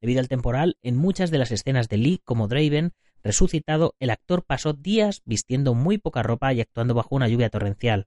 Debido 0.00 0.20
al 0.20 0.28
temporal, 0.28 0.76
en 0.82 0.96
muchas 0.96 1.30
de 1.32 1.38
las 1.38 1.50
escenas 1.50 1.88
de 1.88 1.96
Lee 1.96 2.20
como 2.22 2.46
Draven, 2.46 2.92
resucitado, 3.24 3.96
el 3.98 4.10
actor 4.10 4.44
pasó 4.44 4.74
días 4.74 5.22
vistiendo 5.24 5.74
muy 5.74 5.98
poca 5.98 6.22
ropa 6.22 6.52
y 6.52 6.60
actuando 6.60 6.94
bajo 6.94 7.16
una 7.16 7.26
lluvia 7.26 7.50
torrencial. 7.50 8.06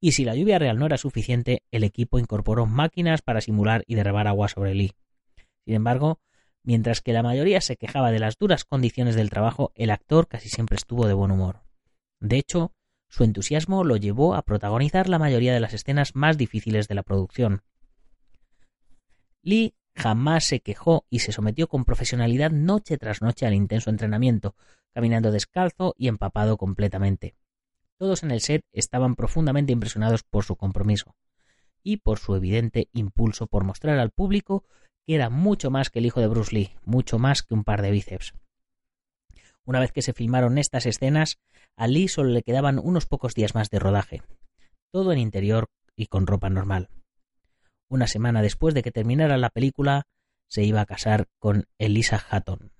Y 0.00 0.12
si 0.12 0.24
la 0.24 0.34
lluvia 0.34 0.58
real 0.58 0.78
no 0.78 0.86
era 0.86 0.98
suficiente, 0.98 1.62
el 1.70 1.84
equipo 1.84 2.18
incorporó 2.18 2.66
máquinas 2.66 3.22
para 3.22 3.40
simular 3.40 3.84
y 3.86 3.94
derramar 3.94 4.28
agua 4.28 4.48
sobre 4.48 4.74
Lee. 4.74 4.92
Sin 5.64 5.74
embargo, 5.74 6.20
mientras 6.62 7.00
que 7.00 7.12
la 7.12 7.22
mayoría 7.22 7.60
se 7.60 7.76
quejaba 7.76 8.10
de 8.10 8.18
las 8.18 8.36
duras 8.36 8.64
condiciones 8.64 9.14
del 9.14 9.30
trabajo, 9.30 9.72
el 9.74 9.90
actor 9.90 10.28
casi 10.28 10.48
siempre 10.48 10.76
estuvo 10.76 11.06
de 11.06 11.14
buen 11.14 11.30
humor. 11.30 11.62
De 12.20 12.36
hecho, 12.36 12.72
su 13.08 13.24
entusiasmo 13.24 13.84
lo 13.84 13.96
llevó 13.96 14.34
a 14.34 14.42
protagonizar 14.42 15.08
la 15.08 15.18
mayoría 15.18 15.54
de 15.54 15.60
las 15.60 15.72
escenas 15.72 16.14
más 16.14 16.36
difíciles 16.36 16.88
de 16.88 16.94
la 16.94 17.02
producción. 17.02 17.62
Lee 19.42 19.74
jamás 19.94 20.44
se 20.44 20.60
quejó 20.60 21.06
y 21.10 21.20
se 21.20 21.32
sometió 21.32 21.68
con 21.68 21.84
profesionalidad 21.84 22.50
noche 22.50 22.98
tras 22.98 23.22
noche 23.22 23.46
al 23.46 23.54
intenso 23.54 23.90
entrenamiento, 23.90 24.56
caminando 24.92 25.30
descalzo 25.30 25.94
y 25.96 26.08
empapado 26.08 26.56
completamente. 26.56 27.36
Todos 27.98 28.22
en 28.22 28.30
el 28.30 28.40
set 28.40 28.62
estaban 28.72 29.14
profundamente 29.14 29.72
impresionados 29.72 30.22
por 30.22 30.44
su 30.44 30.56
compromiso 30.56 31.16
y 31.82 31.98
por 31.98 32.18
su 32.18 32.34
evidente 32.34 32.88
impulso 32.92 33.46
por 33.46 33.64
mostrar 33.64 33.98
al 33.98 34.10
público 34.10 34.64
que 35.06 35.14
era 35.14 35.30
mucho 35.30 35.70
más 35.70 35.90
que 35.90 35.98
el 35.98 36.06
hijo 36.06 36.20
de 36.20 36.28
Bruce 36.28 36.54
Lee, 36.54 36.74
mucho 36.84 37.18
más 37.18 37.42
que 37.42 37.54
un 37.54 37.64
par 37.64 37.82
de 37.82 37.90
bíceps. 37.90 38.32
Una 39.64 39.80
vez 39.80 39.92
que 39.92 40.02
se 40.02 40.12
filmaron 40.12 40.58
estas 40.58 40.86
escenas, 40.86 41.38
a 41.76 41.86
Lee 41.86 42.08
solo 42.08 42.30
le 42.30 42.42
quedaban 42.42 42.78
unos 42.78 43.06
pocos 43.06 43.34
días 43.34 43.54
más 43.54 43.70
de 43.70 43.78
rodaje, 43.78 44.22
todo 44.90 45.12
en 45.12 45.18
interior 45.18 45.66
y 45.96 46.06
con 46.06 46.26
ropa 46.26 46.50
normal. 46.50 46.90
Una 47.88 48.06
semana 48.06 48.42
después 48.42 48.74
de 48.74 48.82
que 48.82 48.90
terminara 48.90 49.38
la 49.38 49.50
película, 49.50 50.06
se 50.48 50.64
iba 50.64 50.80
a 50.80 50.86
casar 50.86 51.26
con 51.38 51.64
Elisa 51.78 52.22
Hatton. 52.28 52.72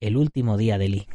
El 0.00 0.16
último 0.16 0.56
día 0.56 0.78
de 0.78 0.88
Lee. 0.88 1.08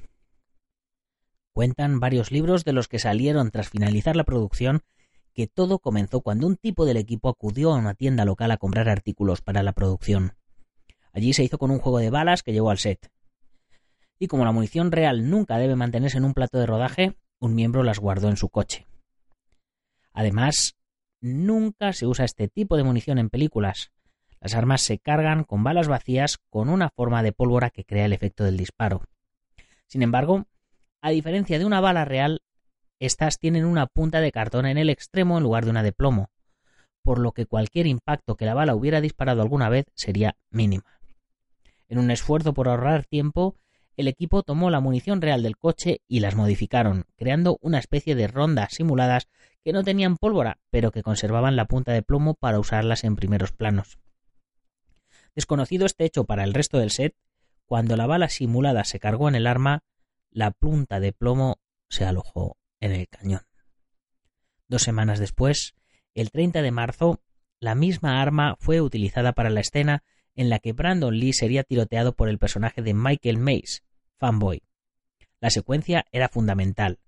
Cuentan 1.54 2.00
varios 2.00 2.32
libros 2.32 2.66
de 2.66 2.74
los 2.74 2.88
que 2.88 2.98
salieron 2.98 3.52
tras 3.52 3.70
finalizar 3.70 4.16
la 4.16 4.24
producción 4.24 4.82
que 5.34 5.48
todo 5.48 5.80
comenzó 5.80 6.22
cuando 6.22 6.48
un 6.48 6.58
tipo 6.58 6.86
del 6.86 6.98
equipo 6.98 7.30
acudió 7.30 7.72
a 7.72 7.78
una 7.78 7.94
tienda 7.94 8.26
local 8.26 8.52
a 8.52 8.58
comprar 8.58 8.90
artículos 8.90 9.42
para 9.42 9.64
la 9.64 9.74
producción. 9.74 10.36
Allí 11.12 11.34
se 11.34 11.44
hizo 11.44 11.58
con 11.60 11.70
un 11.70 11.80
juego 11.80 12.00
de 12.00 12.10
balas 12.10 12.42
que 12.42 12.54
llegó 12.54 12.72
al 12.72 12.80
set. 12.80 13.12
Y 14.18 14.28
como 14.28 14.46
la 14.46 14.52
munición 14.52 14.92
real 14.92 15.30
nunca 15.30 15.58
debe 15.58 15.76
mantenerse 15.76 16.18
en 16.18 16.26
un 16.26 16.34
plato 16.34 16.58
de 16.58 16.66
rodaje, 16.66 17.18
un 17.40 17.56
miembro 17.56 17.84
las 17.84 18.00
guardó 18.00 18.30
en 18.30 18.38
su 18.38 18.50
coche. 18.50 18.88
Además, 20.12 20.76
nunca 21.22 21.94
se 21.94 22.08
usa 22.08 22.26
este 22.26 22.48
tipo 22.48 22.78
de 22.78 22.84
munición 22.84 23.18
en 23.20 23.30
películas. 23.30 23.92
Las 24.40 24.56
armas 24.56 24.82
se 24.82 25.00
cargan 25.00 25.44
con 25.44 25.64
balas 25.64 25.88
vacías 25.88 26.40
con 26.50 26.70
una 26.70 26.90
forma 26.90 27.22
de 27.22 27.32
pólvora 27.32 27.70
que 27.70 27.86
crea 27.86 28.06
el 28.06 28.14
efecto 28.14 28.44
del 28.44 28.58
disparo. 28.58 29.04
Sin 29.88 30.02
embargo, 30.02 30.48
a 31.04 31.10
diferencia 31.10 31.60
de 31.60 31.66
una 31.66 31.82
bala 31.82 32.06
real, 32.06 32.42
estas 32.98 33.38
tienen 33.38 33.66
una 33.66 33.88
punta 33.88 34.22
de 34.22 34.32
cartón 34.32 34.66
en 34.66 34.78
el 34.78 34.90
extremo 34.90 35.38
en 35.38 35.44
lugar 35.44 35.66
de 35.66 35.72
una 35.72 35.84
de 35.84 35.92
plomo, 35.92 36.30
por 37.02 37.20
lo 37.20 37.34
que 37.34 37.46
cualquier 37.46 37.88
impacto 37.88 38.38
que 38.38 38.46
la 38.46 38.54
bala 38.54 38.74
hubiera 38.74 39.02
disparado 39.02 39.42
alguna 39.42 39.68
vez 39.68 39.86
sería 39.96 40.38
mínima. 40.50 41.02
En 41.90 42.00
un 42.00 42.10
esfuerzo 42.10 42.54
por 42.54 42.70
ahorrar 42.70 43.04
tiempo, 43.04 43.58
el 43.98 44.08
equipo 44.08 44.44
tomó 44.44 44.70
la 44.70 44.80
munición 44.80 45.22
real 45.22 45.44
del 45.44 45.58
coche 45.58 46.00
y 46.08 46.22
las 46.22 46.36
modificaron, 46.36 47.04
creando 47.18 47.58
una 47.60 47.80
especie 47.80 48.16
de 48.16 48.30
rondas 48.30 48.74
simuladas 48.74 49.28
que 49.62 49.74
no 49.74 49.84
tenían 49.84 50.16
pólvora, 50.16 50.60
pero 50.70 50.92
que 50.92 51.04
conservaban 51.04 51.58
la 51.58 51.66
punta 51.66 51.92
de 51.92 52.02
plomo 52.02 52.34
para 52.34 52.60
usarlas 52.60 53.04
en 53.04 53.18
primeros 53.18 53.52
planos. 53.52 54.00
Desconocido 55.36 55.86
este 55.86 56.06
hecho 56.06 56.24
para 56.24 56.46
el 56.46 56.54
resto 56.54 56.80
del 56.80 56.92
set, 56.92 57.14
cuando 57.66 57.98
la 57.98 58.08
bala 58.08 58.30
simulada 58.30 58.86
se 58.86 59.02
cargó 59.02 59.28
en 59.28 59.36
el 59.36 59.48
arma, 59.48 59.84
la 60.34 60.52
punta 60.52 61.00
de 61.00 61.14
plomo 61.14 61.60
se 61.90 62.06
alojó 62.06 62.58
en 62.80 62.92
el 62.92 63.08
cañón. 63.08 63.42
Dos 64.68 64.82
semanas 64.82 65.20
después, 65.20 65.76
el 66.16 66.32
30 66.32 66.62
de 66.62 66.72
marzo, 66.72 67.22
la 67.60 67.76
misma 67.76 68.22
arma 68.22 68.56
fue 68.60 68.82
utilizada 68.82 69.34
para 69.34 69.50
la 69.50 69.62
escena 69.62 70.04
en 70.36 70.50
la 70.50 70.60
que 70.60 70.74
Brandon 70.74 71.18
Lee 71.18 71.34
sería 71.34 71.64
tiroteado 71.64 72.16
por 72.16 72.28
el 72.28 72.40
personaje 72.40 72.82
de 72.82 72.94
Michael 72.94 73.38
Mays, 73.38 73.84
Fanboy. 74.18 74.64
La 75.40 75.50
secuencia 75.50 76.06
era 76.12 76.30
fundamental, 76.30 77.00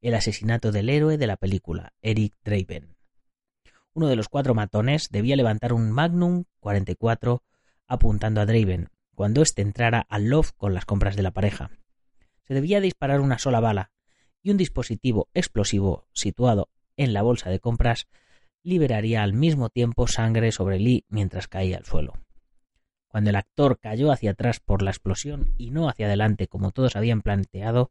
el 0.00 0.14
asesinato 0.14 0.72
del 0.72 0.90
héroe 0.90 1.16
de 1.16 1.26
la 1.26 1.36
película, 1.36 1.92
Eric 2.02 2.34
Draven. 2.44 2.96
Uno 3.94 4.08
de 4.08 4.16
los 4.16 4.28
cuatro 4.28 4.54
matones 4.54 5.08
debía 5.10 5.36
levantar 5.36 5.72
un 5.72 5.90
Magnum 5.92 6.44
44 6.60 7.44
apuntando 7.86 8.40
a 8.40 8.46
Draven 8.46 8.88
cuando 9.14 9.42
éste 9.42 9.62
entrara 9.62 10.04
al 10.08 10.28
loft 10.28 10.54
con 10.56 10.74
las 10.74 10.86
compras 10.86 11.14
de 11.14 11.22
la 11.22 11.30
pareja. 11.30 11.70
Se 12.52 12.56
debía 12.56 12.82
disparar 12.82 13.22
una 13.22 13.38
sola 13.38 13.60
bala 13.60 13.92
y 14.42 14.50
un 14.50 14.58
dispositivo 14.58 15.30
explosivo 15.32 16.06
situado 16.12 16.68
en 16.98 17.14
la 17.14 17.22
bolsa 17.22 17.48
de 17.48 17.60
compras 17.60 18.08
liberaría 18.62 19.22
al 19.22 19.32
mismo 19.32 19.70
tiempo 19.70 20.06
sangre 20.06 20.52
sobre 20.52 20.78
Lee 20.78 21.06
mientras 21.08 21.48
caía 21.48 21.78
al 21.78 21.86
suelo. 21.86 22.12
Cuando 23.08 23.30
el 23.30 23.36
actor 23.36 23.78
cayó 23.78 24.12
hacia 24.12 24.32
atrás 24.32 24.60
por 24.60 24.82
la 24.82 24.90
explosión 24.90 25.54
y 25.56 25.70
no 25.70 25.88
hacia 25.88 26.04
adelante 26.04 26.46
como 26.46 26.72
todos 26.72 26.94
habían 26.94 27.22
planteado, 27.22 27.90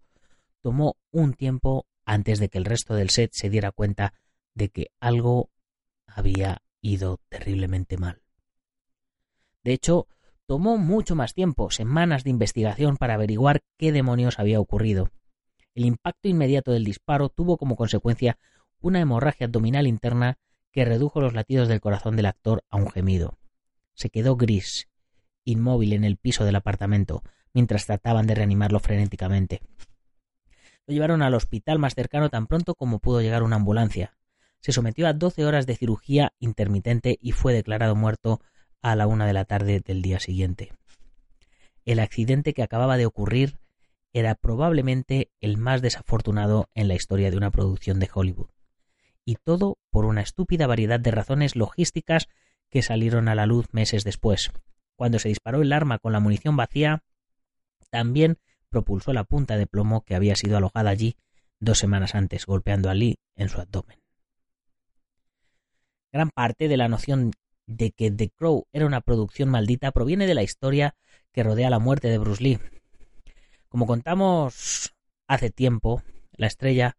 tomó 0.61 0.95
un 1.09 1.33
tiempo 1.33 1.87
antes 2.05 2.37
de 2.37 2.49
que 2.49 2.59
el 2.59 2.65
resto 2.65 2.93
del 2.93 3.09
set 3.09 3.31
se 3.33 3.49
diera 3.49 3.71
cuenta 3.71 4.13
de 4.53 4.69
que 4.69 4.91
algo 4.99 5.49
había 6.05 6.61
ido 6.81 7.19
terriblemente 7.29 7.97
mal. 7.97 8.21
De 9.63 9.73
hecho, 9.73 10.07
tomó 10.51 10.77
mucho 10.77 11.15
más 11.15 11.33
tiempo, 11.33 11.71
semanas 11.71 12.25
de 12.25 12.29
investigación 12.29 12.97
para 12.97 13.13
averiguar 13.13 13.61
qué 13.77 13.93
demonios 13.93 14.37
había 14.37 14.59
ocurrido. 14.59 15.09
El 15.75 15.85
impacto 15.85 16.27
inmediato 16.27 16.73
del 16.73 16.83
disparo 16.83 17.29
tuvo 17.29 17.55
como 17.55 17.77
consecuencia 17.77 18.37
una 18.81 18.99
hemorragia 18.99 19.45
abdominal 19.45 19.87
interna 19.87 20.39
que 20.73 20.83
redujo 20.83 21.21
los 21.21 21.33
latidos 21.33 21.69
del 21.69 21.79
corazón 21.79 22.17
del 22.17 22.25
actor 22.25 22.65
a 22.69 22.75
un 22.75 22.91
gemido. 22.91 23.37
Se 23.93 24.09
quedó 24.09 24.35
gris, 24.35 24.89
inmóvil 25.45 25.93
en 25.93 26.03
el 26.03 26.17
piso 26.17 26.43
del 26.43 26.57
apartamento, 26.57 27.23
mientras 27.53 27.85
trataban 27.85 28.27
de 28.27 28.35
reanimarlo 28.35 28.81
frenéticamente. 28.81 29.61
Lo 30.85 30.93
llevaron 30.93 31.21
al 31.21 31.33
hospital 31.33 31.79
más 31.79 31.95
cercano 31.95 32.29
tan 32.29 32.47
pronto 32.47 32.75
como 32.75 32.99
pudo 32.99 33.21
llegar 33.21 33.43
una 33.43 33.55
ambulancia. 33.55 34.17
Se 34.59 34.73
sometió 34.73 35.07
a 35.07 35.13
doce 35.13 35.45
horas 35.45 35.65
de 35.65 35.77
cirugía 35.77 36.33
intermitente 36.39 37.17
y 37.21 37.31
fue 37.31 37.53
declarado 37.53 37.95
muerto 37.95 38.41
a 38.81 38.95
la 38.95 39.07
una 39.07 39.25
de 39.25 39.33
la 39.33 39.45
tarde 39.45 39.79
del 39.79 40.01
día 40.01 40.19
siguiente. 40.19 40.73
El 41.85 41.99
accidente 41.99 42.53
que 42.53 42.63
acababa 42.63 42.97
de 42.97 43.05
ocurrir 43.05 43.57
era 44.13 44.35
probablemente 44.35 45.31
el 45.39 45.57
más 45.57 45.81
desafortunado 45.81 46.69
en 46.75 46.87
la 46.87 46.95
historia 46.95 47.31
de 47.31 47.37
una 47.37 47.51
producción 47.51 47.99
de 47.99 48.09
Hollywood. 48.13 48.49
Y 49.23 49.35
todo 49.35 49.77
por 49.89 50.05
una 50.05 50.21
estúpida 50.21 50.67
variedad 50.67 50.99
de 50.99 51.11
razones 51.11 51.55
logísticas 51.55 52.27
que 52.69 52.81
salieron 52.81 53.27
a 53.27 53.35
la 53.35 53.45
luz 53.45 53.67
meses 53.71 54.03
después. 54.03 54.51
Cuando 54.95 55.19
se 55.19 55.29
disparó 55.29 55.61
el 55.61 55.73
arma 55.73 55.99
con 55.99 56.11
la 56.13 56.19
munición 56.19 56.57
vacía, 56.57 57.03
también 57.89 58.37
propulsó 58.69 59.13
la 59.13 59.23
punta 59.23 59.57
de 59.57 59.67
plomo 59.67 60.01
que 60.01 60.15
había 60.15 60.35
sido 60.35 60.57
alojada 60.57 60.89
allí 60.89 61.15
dos 61.59 61.77
semanas 61.77 62.15
antes, 62.15 62.45
golpeando 62.45 62.89
a 62.89 62.93
Lee 62.93 63.19
en 63.35 63.49
su 63.49 63.61
abdomen. 63.61 63.99
Gran 66.11 66.29
parte 66.29 66.67
de 66.67 66.77
la 66.77 66.87
noción 66.87 67.31
de 67.77 67.91
que 67.91 68.11
The 68.11 68.29
Crow 68.29 68.67
era 68.73 68.85
una 68.85 69.01
producción 69.01 69.49
maldita 69.49 69.91
proviene 69.91 70.27
de 70.27 70.35
la 70.35 70.43
historia 70.43 70.95
que 71.31 71.43
rodea 71.43 71.69
la 71.69 71.79
muerte 71.79 72.09
de 72.09 72.17
Bruce 72.17 72.43
Lee. 72.43 72.59
Como 73.69 73.87
contamos 73.87 74.93
hace 75.27 75.49
tiempo, 75.49 76.03
la 76.33 76.47
estrella 76.47 76.97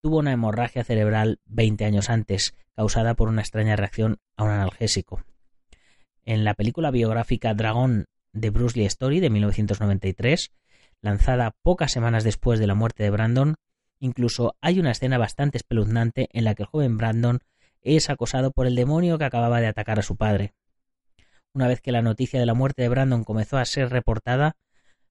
tuvo 0.00 0.18
una 0.18 0.32
hemorragia 0.32 0.84
cerebral 0.84 1.40
20 1.46 1.84
años 1.84 2.10
antes, 2.10 2.54
causada 2.74 3.14
por 3.14 3.28
una 3.28 3.42
extraña 3.42 3.76
reacción 3.76 4.18
a 4.36 4.44
un 4.44 4.50
analgésico. 4.50 5.22
En 6.24 6.44
la 6.44 6.54
película 6.54 6.90
biográfica 6.90 7.54
Dragón 7.54 8.06
de 8.32 8.50
Bruce 8.50 8.78
Lee 8.78 8.86
Story 8.86 9.20
de 9.20 9.30
1993, 9.30 10.52
lanzada 11.00 11.54
pocas 11.62 11.92
semanas 11.92 12.24
después 12.24 12.58
de 12.58 12.66
la 12.66 12.74
muerte 12.74 13.02
de 13.02 13.10
Brandon, 13.10 13.56
incluso 13.98 14.56
hay 14.60 14.80
una 14.80 14.92
escena 14.92 15.18
bastante 15.18 15.58
espeluznante 15.58 16.28
en 16.32 16.44
la 16.44 16.54
que 16.54 16.62
el 16.62 16.68
joven 16.68 16.96
Brandon 16.96 17.40
es 17.86 18.10
acosado 18.10 18.50
por 18.50 18.66
el 18.66 18.74
demonio 18.74 19.16
que 19.16 19.24
acababa 19.24 19.60
de 19.60 19.68
atacar 19.68 20.00
a 20.00 20.02
su 20.02 20.16
padre. 20.16 20.54
Una 21.52 21.68
vez 21.68 21.80
que 21.80 21.92
la 21.92 22.02
noticia 22.02 22.40
de 22.40 22.46
la 22.46 22.54
muerte 22.54 22.82
de 22.82 22.88
Brandon 22.88 23.24
comenzó 23.24 23.58
a 23.58 23.64
ser 23.64 23.90
reportada, 23.90 24.56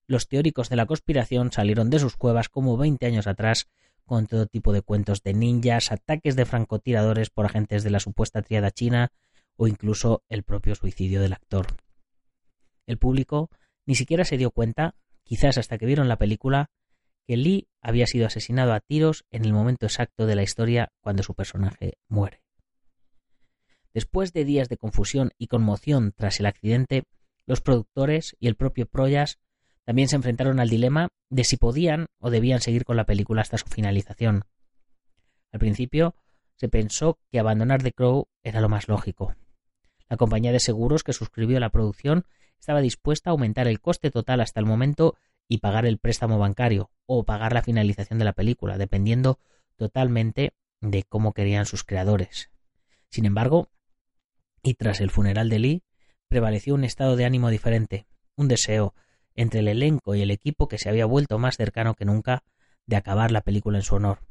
los 0.08 0.28
teóricos 0.28 0.70
de 0.70 0.76
la 0.76 0.86
conspiración 0.86 1.52
salieron 1.52 1.90
de 1.90 2.00
sus 2.00 2.18
cuevas 2.18 2.50
como 2.50 2.78
20 2.78 3.06
años 3.06 3.28
atrás 3.28 3.70
con 4.04 4.28
todo 4.28 4.46
tipo 4.46 4.72
de 4.72 4.82
cuentos 4.82 5.24
de 5.24 5.34
ninjas, 5.34 5.92
ataques 5.92 6.36
de 6.36 6.46
francotiradores 6.46 7.30
por 7.30 7.46
agentes 7.46 7.84
de 7.84 7.90
la 7.90 8.00
supuesta 8.00 8.42
triada 8.42 8.70
china 8.72 9.12
o 9.56 9.68
incluso 9.68 10.24
el 10.30 10.44
propio 10.44 10.76
suicidio 10.76 11.22
del 11.22 11.34
actor. 11.34 11.68
El 12.86 12.98
público 12.98 13.50
ni 13.86 13.96
siquiera 13.96 14.26
se 14.26 14.38
dio 14.38 14.52
cuenta, 14.52 14.96
quizás 15.24 15.58
hasta 15.58 15.78
que 15.78 15.86
vieron 15.86 16.08
la 16.08 16.18
película, 16.18 16.70
que 17.26 17.38
Lee 17.38 17.68
había 17.82 18.06
sido 18.06 18.28
asesinado 18.28 18.74
a 18.74 18.80
tiros 18.82 19.26
en 19.32 19.46
el 19.46 19.54
momento 19.54 19.86
exacto 19.86 20.28
de 20.28 20.36
la 20.36 20.44
historia 20.44 20.92
cuando 21.02 21.24
su 21.24 21.34
personaje 21.34 21.98
muere. 22.08 22.45
Después 23.96 24.34
de 24.34 24.44
días 24.44 24.68
de 24.68 24.76
confusión 24.76 25.32
y 25.38 25.48
conmoción 25.48 26.12
tras 26.18 26.42
el 26.42 26.48
accidente, 26.48 27.06
los 27.46 27.62
productores 27.62 28.36
y 28.42 28.48
el 28.48 28.58
propio 28.58 28.88
Proyas 28.88 29.40
también 29.86 30.10
se 30.10 30.18
enfrentaron 30.18 30.60
al 30.60 30.68
dilema 30.68 31.08
de 31.30 31.46
si 31.46 31.56
podían 31.56 32.08
o 32.20 32.30
debían 32.30 32.60
seguir 32.60 32.84
con 32.84 32.98
la 32.98 33.06
película 33.06 33.42
hasta 33.42 33.58
su 33.58 33.68
finalización. 33.68 34.44
Al 35.54 35.62
principio 35.62 36.14
se 36.58 36.68
pensó 36.68 37.20
que 37.32 37.40
abandonar 37.40 37.84
The 37.84 37.94
Crow 37.94 38.28
era 38.44 38.60
lo 38.60 38.68
más 38.68 38.90
lógico. 38.90 39.34
La 40.10 40.18
compañía 40.18 40.52
de 40.52 40.60
seguros 40.60 41.04
que 41.04 41.14
suscribió 41.14 41.58
la 41.62 41.70
producción 41.70 42.26
estaba 42.60 42.82
dispuesta 42.82 43.30
a 43.30 43.32
aumentar 43.32 43.70
el 43.70 43.80
coste 43.80 44.12
total 44.12 44.42
hasta 44.42 44.60
el 44.60 44.66
momento 44.66 45.16
y 45.48 45.60
pagar 45.60 45.86
el 45.86 46.00
préstamo 46.00 46.38
bancario 46.38 46.92
o 47.06 47.24
pagar 47.24 47.54
la 47.54 47.64
finalización 47.64 48.20
de 48.20 48.26
la 48.26 48.34
película, 48.34 48.78
dependiendo 48.78 49.40
totalmente 49.78 50.52
de 50.82 51.04
cómo 51.04 51.32
querían 51.32 51.66
sus 51.66 51.86
creadores. 51.86 52.52
Sin 53.10 53.26
embargo, 53.26 53.70
y 54.66 54.74
tras 54.74 55.00
el 55.00 55.12
funeral 55.12 55.48
de 55.48 55.60
Lee, 55.60 55.84
prevaleció 56.28 56.74
un 56.74 56.84
estado 56.84 57.16
de 57.16 57.26
ánimo 57.26 57.52
diferente, 57.52 58.08
un 58.36 58.48
deseo, 58.48 58.96
entre 59.36 59.60
el 59.60 59.68
elenco 59.68 60.16
y 60.16 60.22
el 60.22 60.32
equipo 60.32 60.68
que 60.68 60.80
se 60.80 60.90
había 60.90 61.06
vuelto 61.06 61.38
más 61.38 61.56
cercano 61.56 61.94
que 61.94 62.06
nunca 62.06 62.44
de 62.88 62.96
acabar 62.96 63.32
la 63.32 63.42
película 63.42 63.78
en 63.78 63.84
su 63.84 63.96
honor, 63.96 64.22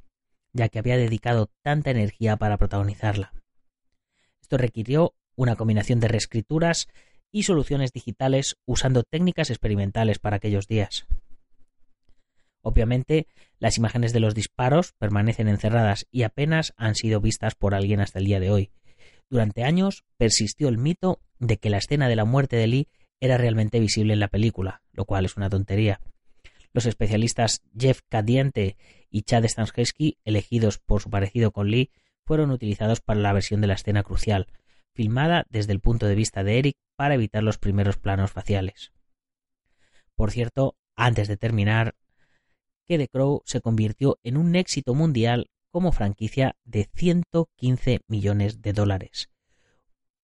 ya 0.52 0.68
que 0.68 0.80
había 0.80 0.96
dedicado 0.96 1.50
tanta 1.62 1.90
energía 1.90 2.36
para 2.36 2.56
protagonizarla. 2.56 3.32
Esto 4.40 4.58
requirió 4.58 5.14
una 5.36 5.54
combinación 5.54 6.00
de 6.00 6.08
reescrituras 6.08 6.88
y 7.30 7.44
soluciones 7.44 7.92
digitales 7.92 8.56
usando 8.66 9.04
técnicas 9.04 9.50
experimentales 9.50 10.18
para 10.18 10.36
aquellos 10.36 10.66
días. 10.66 11.06
Obviamente, 12.60 13.28
las 13.58 13.76
imágenes 13.78 14.12
de 14.12 14.20
los 14.20 14.34
disparos 14.34 14.94
permanecen 14.98 15.48
encerradas 15.48 16.06
y 16.10 16.22
apenas 16.22 16.72
han 16.76 16.96
sido 16.96 17.20
vistas 17.20 17.54
por 17.54 17.74
alguien 17.74 18.00
hasta 18.00 18.18
el 18.18 18.24
día 18.24 18.40
de 18.40 18.50
hoy, 18.50 18.70
durante 19.30 19.64
años 19.64 20.04
persistió 20.16 20.68
el 20.68 20.78
mito 20.78 21.20
de 21.38 21.58
que 21.58 21.70
la 21.70 21.78
escena 21.78 22.08
de 22.08 22.16
la 22.16 22.24
muerte 22.24 22.56
de 22.56 22.66
Lee 22.66 22.88
era 23.20 23.38
realmente 23.38 23.80
visible 23.80 24.12
en 24.12 24.20
la 24.20 24.28
película, 24.28 24.82
lo 24.92 25.04
cual 25.04 25.24
es 25.24 25.36
una 25.36 25.50
tontería. 25.50 26.00
Los 26.72 26.86
especialistas 26.86 27.62
Jeff 27.78 28.00
Cadiente 28.08 28.76
y 29.10 29.22
Chad 29.22 29.44
Stahelski, 29.44 30.18
elegidos 30.24 30.78
por 30.78 31.00
su 31.00 31.10
parecido 31.10 31.52
con 31.52 31.70
Lee, 31.70 31.90
fueron 32.26 32.50
utilizados 32.50 33.00
para 33.00 33.20
la 33.20 33.32
versión 33.32 33.60
de 33.60 33.68
la 33.68 33.74
escena 33.74 34.02
crucial, 34.02 34.48
filmada 34.94 35.46
desde 35.50 35.72
el 35.72 35.80
punto 35.80 36.06
de 36.06 36.14
vista 36.14 36.42
de 36.42 36.58
Eric 36.58 36.76
para 36.96 37.14
evitar 37.14 37.42
los 37.42 37.58
primeros 37.58 37.96
planos 37.96 38.32
faciales. 38.32 38.92
Por 40.16 40.30
cierto, 40.30 40.76
antes 40.96 41.28
de 41.28 41.36
terminar, 41.36 41.94
que 42.86 42.98
The 42.98 43.08
Crow 43.08 43.42
se 43.44 43.60
convirtió 43.60 44.18
en 44.22 44.36
un 44.36 44.54
éxito 44.54 44.94
mundial 44.94 45.50
como 45.74 45.90
franquicia 45.90 46.54
de 46.64 46.88
115 46.94 48.02
millones 48.06 48.62
de 48.62 48.72
dólares. 48.72 49.28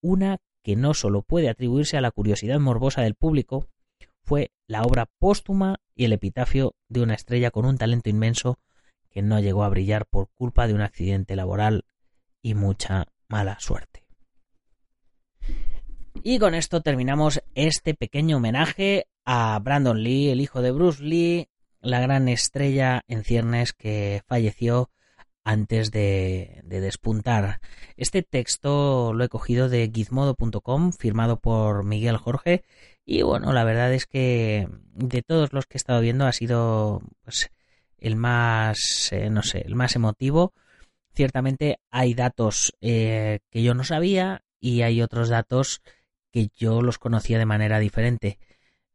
Una 0.00 0.38
que 0.62 0.76
no 0.76 0.94
solo 0.94 1.22
puede 1.22 1.48
atribuirse 1.48 1.96
a 1.96 2.00
la 2.00 2.12
curiosidad 2.12 2.60
morbosa 2.60 3.02
del 3.02 3.16
público, 3.16 3.66
fue 4.22 4.52
la 4.68 4.82
obra 4.82 5.10
póstuma 5.18 5.80
y 5.96 6.04
el 6.04 6.12
epitafio 6.12 6.76
de 6.88 7.02
una 7.02 7.14
estrella 7.14 7.50
con 7.50 7.66
un 7.66 7.78
talento 7.78 8.08
inmenso 8.08 8.60
que 9.10 9.22
no 9.22 9.40
llegó 9.40 9.64
a 9.64 9.68
brillar 9.68 10.06
por 10.06 10.28
culpa 10.34 10.68
de 10.68 10.74
un 10.74 10.82
accidente 10.82 11.34
laboral 11.34 11.84
y 12.42 12.54
mucha 12.54 13.08
mala 13.26 13.58
suerte. 13.58 14.04
Y 16.22 16.38
con 16.38 16.54
esto 16.54 16.80
terminamos 16.80 17.42
este 17.56 17.94
pequeño 17.94 18.36
homenaje 18.36 19.08
a 19.24 19.58
Brandon 19.58 20.00
Lee, 20.00 20.30
el 20.30 20.40
hijo 20.40 20.62
de 20.62 20.70
Bruce 20.70 21.02
Lee, 21.02 21.48
la 21.80 21.98
gran 21.98 22.28
estrella 22.28 23.02
en 23.08 23.24
ciernes 23.24 23.72
que 23.72 24.22
falleció 24.28 24.90
antes 25.44 25.90
de, 25.90 26.60
despuntar. 26.64 27.60
Este 27.96 28.22
texto 28.22 29.12
lo 29.14 29.24
he 29.24 29.28
cogido 29.28 29.68
de 29.68 29.90
gizmodo.com, 29.92 30.92
firmado 30.92 31.40
por 31.40 31.84
Miguel 31.84 32.16
Jorge, 32.16 32.64
y 33.04 33.22
bueno, 33.22 33.52
la 33.52 33.64
verdad 33.64 33.92
es 33.92 34.06
que 34.06 34.68
de 34.94 35.22
todos 35.22 35.52
los 35.52 35.66
que 35.66 35.76
he 35.76 35.78
estado 35.78 36.00
viendo 36.00 36.26
ha 36.26 36.32
sido 36.32 37.02
pues, 37.24 37.50
el 37.98 38.16
más, 38.16 39.10
eh, 39.12 39.30
no 39.30 39.42
sé, 39.42 39.62
el 39.66 39.74
más 39.74 39.96
emotivo. 39.96 40.52
Ciertamente 41.14 41.80
hay 41.90 42.14
datos 42.14 42.72
eh, 42.80 43.40
que 43.50 43.62
yo 43.62 43.74
no 43.74 43.84
sabía 43.84 44.44
y 44.60 44.82
hay 44.82 45.02
otros 45.02 45.28
datos 45.28 45.82
que 46.32 46.50
yo 46.56 46.82
los 46.82 46.98
conocía 46.98 47.38
de 47.38 47.46
manera 47.46 47.78
diferente. 47.80 48.38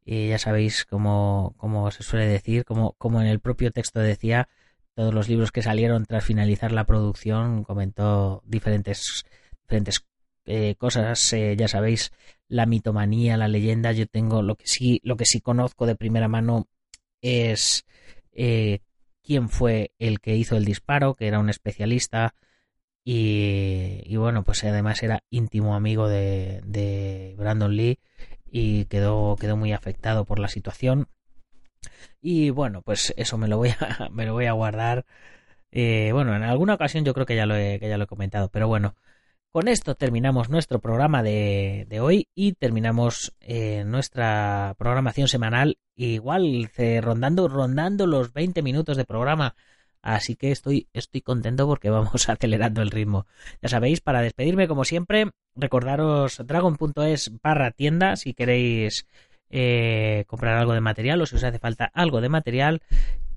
Y 0.04 0.28
ya 0.28 0.38
sabéis 0.38 0.84
cómo, 0.86 1.54
cómo 1.58 1.90
se 1.90 2.02
suele 2.02 2.26
decir, 2.26 2.64
como, 2.64 2.94
como 2.94 3.20
en 3.20 3.26
el 3.26 3.40
propio 3.40 3.70
texto 3.70 4.00
decía, 4.00 4.48
todos 4.96 5.12
los 5.12 5.28
libros 5.28 5.52
que 5.52 5.62
salieron 5.62 6.06
tras 6.06 6.24
finalizar 6.24 6.72
la 6.72 6.86
producción, 6.86 7.64
comentó 7.64 8.42
diferentes, 8.46 9.26
diferentes 9.62 10.06
eh, 10.46 10.74
cosas, 10.76 11.32
eh, 11.34 11.54
ya 11.56 11.68
sabéis, 11.68 12.12
la 12.48 12.64
mitomanía, 12.64 13.36
la 13.36 13.46
leyenda, 13.46 13.92
yo 13.92 14.06
tengo 14.06 14.40
lo 14.40 14.56
que 14.56 14.66
sí, 14.66 15.00
lo 15.04 15.18
que 15.18 15.26
sí 15.26 15.42
conozco 15.42 15.84
de 15.84 15.96
primera 15.96 16.28
mano 16.28 16.66
es 17.20 17.84
eh, 18.32 18.80
quién 19.22 19.50
fue 19.50 19.92
el 19.98 20.18
que 20.20 20.34
hizo 20.36 20.56
el 20.56 20.64
disparo, 20.64 21.14
que 21.14 21.26
era 21.26 21.40
un 21.40 21.50
especialista 21.50 22.34
y, 23.04 24.16
bueno, 24.16 24.44
pues 24.44 24.64
además 24.64 25.02
era 25.02 25.22
íntimo 25.30 25.76
amigo 25.76 26.08
de, 26.08 26.62
de 26.64 27.34
Brandon 27.38 27.76
Lee 27.76 28.00
y 28.50 28.86
quedó, 28.86 29.36
quedó 29.38 29.56
muy 29.58 29.72
afectado 29.72 30.24
por 30.24 30.38
la 30.38 30.48
situación 30.48 31.08
y 32.20 32.50
bueno, 32.50 32.82
pues 32.82 33.14
eso 33.16 33.38
me 33.38 33.48
lo 33.48 33.58
voy 33.58 33.70
a, 33.70 34.08
me 34.12 34.26
lo 34.26 34.32
voy 34.34 34.46
a 34.46 34.52
guardar. 34.52 35.06
Eh, 35.72 36.10
bueno, 36.12 36.34
en 36.36 36.42
alguna 36.42 36.74
ocasión 36.74 37.04
yo 37.04 37.14
creo 37.14 37.26
que 37.26 37.36
ya 37.36 37.46
lo 37.46 37.56
he, 37.56 37.78
que 37.80 37.88
ya 37.88 37.98
lo 37.98 38.04
he 38.04 38.06
comentado, 38.08 38.48
pero 38.50 38.68
bueno, 38.68 38.96
con 39.52 39.68
esto 39.68 39.94
terminamos 39.94 40.50
nuestro 40.50 40.80
programa 40.80 41.22
de, 41.22 41.86
de 41.88 42.00
hoy 42.00 42.28
y 42.34 42.52
terminamos 42.52 43.34
eh, 43.40 43.84
nuestra 43.86 44.74
programación 44.78 45.28
semanal 45.28 45.78
igual 45.96 46.70
rondando, 47.02 47.48
rondando 47.48 48.06
los 48.06 48.32
20 48.32 48.62
minutos 48.62 48.96
de 48.96 49.04
programa. 49.06 49.54
Así 50.02 50.36
que 50.36 50.52
estoy, 50.52 50.88
estoy 50.92 51.20
contento 51.20 51.66
porque 51.66 51.90
vamos 51.96 52.28
acelerando 52.28 52.82
el 52.82 52.90
ritmo. 52.90 53.26
Ya 53.60 53.68
sabéis, 53.68 54.00
para 54.00 54.20
despedirme, 54.22 54.68
como 54.68 54.84
siempre, 54.84 55.30
recordaros 55.56 56.40
dragon.es 56.44 57.32
barra 57.42 57.72
tienda 57.72 58.16
si 58.16 58.34
queréis 58.34 59.06
eh, 59.50 60.24
comprar 60.26 60.58
algo 60.58 60.72
de 60.72 60.80
material 60.80 61.20
o 61.22 61.26
si 61.26 61.36
os 61.36 61.44
hace 61.44 61.58
falta 61.58 61.90
algo 61.94 62.20
de 62.20 62.28
material. 62.28 62.82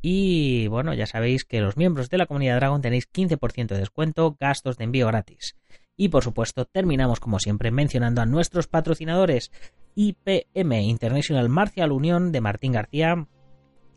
Y 0.01 0.67
bueno, 0.67 0.93
ya 0.93 1.05
sabéis 1.05 1.43
que 1.43 1.61
los 1.61 1.75
miembros 1.75 2.09
de 2.09 2.17
la 2.17 2.25
comunidad 2.25 2.55
Dragon 2.57 2.81
tenéis 2.81 3.11
15% 3.11 3.67
de 3.67 3.79
descuento, 3.79 4.37
gastos 4.39 4.77
de 4.77 4.85
envío 4.85 5.07
gratis. 5.07 5.57
Y 5.97 6.07
por 6.07 6.23
supuesto, 6.23 6.65
terminamos 6.65 7.19
como 7.19 7.39
siempre 7.39 7.71
mencionando 7.71 8.21
a 8.21 8.25
nuestros 8.25 8.67
patrocinadores. 8.67 9.51
IPM 9.95 10.81
International 10.81 11.49
Marcial 11.49 11.91
Unión 11.91 12.31
de 12.31 12.39
Martín 12.39 12.71
García, 12.71 13.27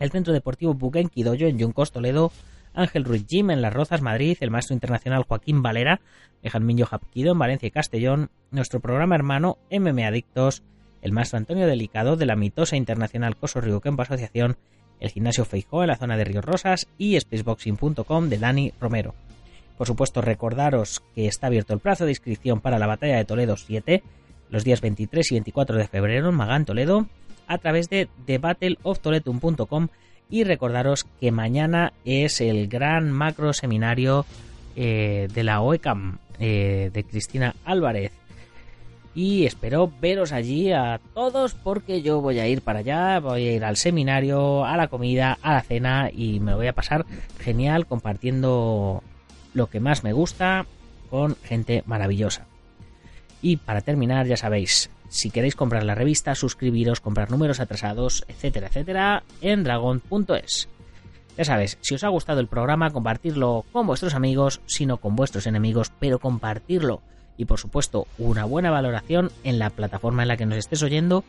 el 0.00 0.10
Centro 0.10 0.32
Deportivo 0.32 0.74
Bukenki 0.74 1.22
Dojo 1.22 1.44
en 1.44 1.58
Yuncos 1.58 1.92
Toledo, 1.92 2.32
Ángel 2.74 3.04
Ruiz 3.04 3.24
Jim 3.28 3.50
en 3.50 3.62
Las 3.62 3.72
Rozas, 3.72 4.02
Madrid, 4.02 4.36
el 4.40 4.50
maestro 4.50 4.74
internacional 4.74 5.22
Joaquín 5.22 5.62
Valera 5.62 6.00
de 6.42 6.50
Jalmiño 6.50 6.86
Japquido 6.86 7.32
en 7.32 7.38
Valencia 7.38 7.68
y 7.68 7.70
Castellón, 7.70 8.30
nuestro 8.50 8.80
programa 8.80 9.14
hermano 9.14 9.58
MM 9.70 10.04
Adictos, 10.04 10.64
el 11.02 11.12
maestro 11.12 11.38
Antonio 11.38 11.66
Delicado 11.66 12.16
de 12.16 12.26
la 12.26 12.36
mitosa 12.36 12.76
internacional 12.76 13.36
Coso 13.36 13.60
Río 13.60 13.80
Campo 13.80 14.02
Asociación, 14.02 14.56
el 15.00 15.10
gimnasio 15.10 15.44
Feijó 15.44 15.82
en 15.82 15.88
la 15.88 15.96
zona 15.96 16.16
de 16.16 16.24
Ríos 16.24 16.44
Rosas 16.44 16.88
y 16.96 17.18
spaceboxing.com 17.18 18.28
de 18.28 18.38
Dani 18.38 18.72
Romero. 18.80 19.14
Por 19.76 19.86
supuesto, 19.86 20.20
recordaros 20.20 21.02
que 21.14 21.26
está 21.26 21.48
abierto 21.48 21.74
el 21.74 21.80
plazo 21.80 22.04
de 22.04 22.12
inscripción 22.12 22.60
para 22.60 22.78
la 22.78 22.86
batalla 22.86 23.16
de 23.16 23.24
Toledo 23.24 23.56
7, 23.56 24.02
los 24.48 24.64
días 24.64 24.80
23 24.80 25.32
y 25.32 25.34
24 25.34 25.76
de 25.76 25.88
febrero 25.88 26.28
en 26.28 26.36
Magán, 26.36 26.64
Toledo, 26.64 27.06
a 27.48 27.58
través 27.58 27.88
de 27.88 28.08
thebattleoftoletum.com 28.26 29.88
y 30.30 30.44
recordaros 30.44 31.04
que 31.20 31.32
mañana 31.32 31.92
es 32.04 32.40
el 32.40 32.68
gran 32.68 33.10
macro 33.10 33.52
seminario 33.52 34.24
eh, 34.76 35.28
de 35.34 35.44
la 35.44 35.60
OECAM 35.60 36.18
eh, 36.38 36.90
de 36.92 37.04
Cristina 37.04 37.54
Álvarez. 37.64 38.12
Y 39.14 39.44
espero 39.44 39.92
veros 40.00 40.32
allí 40.32 40.72
a 40.72 41.00
todos 41.14 41.54
porque 41.54 42.00
yo 42.00 42.20
voy 42.20 42.38
a 42.38 42.48
ir 42.48 42.62
para 42.62 42.78
allá, 42.78 43.20
voy 43.20 43.46
a 43.46 43.52
ir 43.52 43.64
al 43.64 43.76
seminario, 43.76 44.64
a 44.64 44.76
la 44.76 44.88
comida, 44.88 45.38
a 45.42 45.52
la 45.52 45.60
cena 45.62 46.10
y 46.10 46.40
me 46.40 46.52
lo 46.52 46.56
voy 46.56 46.68
a 46.68 46.72
pasar 46.72 47.04
genial 47.38 47.86
compartiendo 47.86 49.02
lo 49.52 49.66
que 49.66 49.80
más 49.80 50.02
me 50.02 50.14
gusta 50.14 50.64
con 51.10 51.36
gente 51.42 51.82
maravillosa. 51.84 52.46
Y 53.42 53.58
para 53.58 53.82
terminar, 53.82 54.26
ya 54.26 54.36
sabéis, 54.38 54.88
si 55.08 55.30
queréis 55.30 55.56
comprar 55.56 55.84
la 55.84 55.94
revista, 55.94 56.34
suscribiros, 56.34 57.00
comprar 57.00 57.30
números 57.30 57.60
atrasados, 57.60 58.24
etcétera, 58.28 58.68
etcétera, 58.68 59.24
en 59.42 59.62
dragon.es. 59.62 60.68
Ya 61.36 61.44
sabes, 61.44 61.76
si 61.82 61.94
os 61.94 62.04
ha 62.04 62.08
gustado 62.08 62.40
el 62.40 62.46
programa, 62.46 62.90
compartirlo 62.90 63.66
con 63.72 63.86
vuestros 63.86 64.14
amigos, 64.14 64.62
sino 64.66 64.98
con 64.98 65.16
vuestros 65.16 65.46
enemigos, 65.46 65.92
pero 65.98 66.18
compartirlo. 66.18 67.02
Y 67.42 67.44
por 67.44 67.58
supuesto, 67.58 68.06
una 68.18 68.44
buena 68.44 68.70
valoración 68.70 69.32
en 69.42 69.58
la 69.58 69.70
plataforma 69.70 70.22
en 70.22 70.28
la 70.28 70.36
que 70.36 70.46
nos 70.46 70.58
estés 70.58 70.80
oyendo 70.84 71.24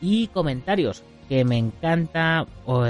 y 0.00 0.28
comentarios, 0.28 1.02
que 1.28 1.44
me 1.44 1.58
encanta 1.58 2.46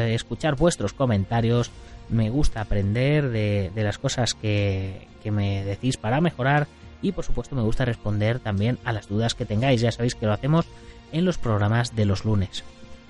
escuchar 0.06 0.54
vuestros 0.54 0.92
comentarios, 0.92 1.72
me 2.10 2.30
gusta 2.30 2.60
aprender 2.60 3.30
de, 3.30 3.72
las 3.74 3.98
cosas 3.98 4.34
que, 4.34 5.08
que 5.20 5.32
me 5.32 5.64
decís 5.64 5.96
para 5.96 6.20
mejorar 6.20 6.68
y 7.02 7.10
por 7.10 7.24
supuesto 7.24 7.56
me 7.56 7.62
gusta 7.62 7.84
responder 7.84 8.38
también 8.38 8.78
a 8.84 8.92
las 8.92 9.08
dudas 9.08 9.34
que 9.34 9.46
tengáis, 9.46 9.80
ya 9.80 9.90
sabéis 9.90 10.14
que 10.14 10.26
lo 10.26 10.32
hacemos 10.32 10.66
en 11.10 11.24
los 11.24 11.38
programas 11.38 11.96
de 11.96 12.04
los 12.04 12.24
lunes. 12.24 12.62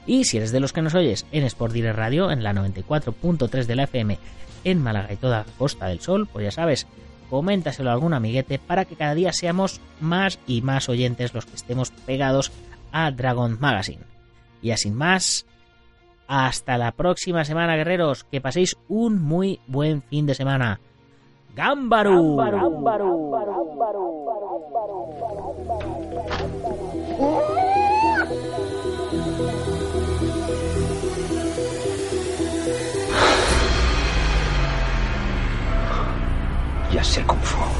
Y 0.06 0.24
si 0.24 0.38
eres 0.38 0.52
de 0.52 0.60
los 0.60 0.72
que 0.72 0.80
nos 0.80 0.94
oyes 0.94 1.26
en 1.32 1.44
Sport 1.44 1.74
Direct 1.74 1.98
Radio, 1.98 2.30
en 2.30 2.42
la 2.42 2.54
94.3 2.54 3.66
de 3.66 3.76
la 3.76 3.82
FM, 3.82 4.18
en 4.64 4.82
Málaga 4.82 5.12
y 5.12 5.16
toda 5.16 5.44
Costa 5.58 5.88
del 5.88 6.00
Sol, 6.00 6.26
pues 6.32 6.46
ya 6.46 6.50
sabes, 6.50 6.86
coméntaselo 7.30 7.88
a 7.88 7.92
algún 7.92 8.12
amiguete 8.12 8.58
para 8.58 8.84
que 8.84 8.96
cada 8.96 9.14
día 9.14 9.32
seamos 9.32 9.80
más 10.00 10.38
y 10.46 10.60
más 10.60 10.88
oyentes 10.88 11.32
los 11.32 11.46
que 11.46 11.54
estemos 11.54 11.90
pegados 11.90 12.52
a 12.92 13.10
Dragon 13.10 13.56
Magazine. 13.60 14.02
Y 14.60 14.72
así 14.72 14.90
más, 14.90 15.46
hasta 16.26 16.76
la 16.76 16.92
próxima 16.92 17.44
semana, 17.44 17.76
guerreros. 17.76 18.24
Que 18.24 18.40
paséis 18.40 18.76
un 18.88 19.20
muy 19.22 19.60
buen 19.66 20.02
fin 20.02 20.26
de 20.26 20.34
semana. 20.34 20.80
¡Gámbaro! 21.54 22.36
Ya 27.16 27.40
sé 27.54 27.69
cómo 37.26 37.40
fue. 37.42 37.79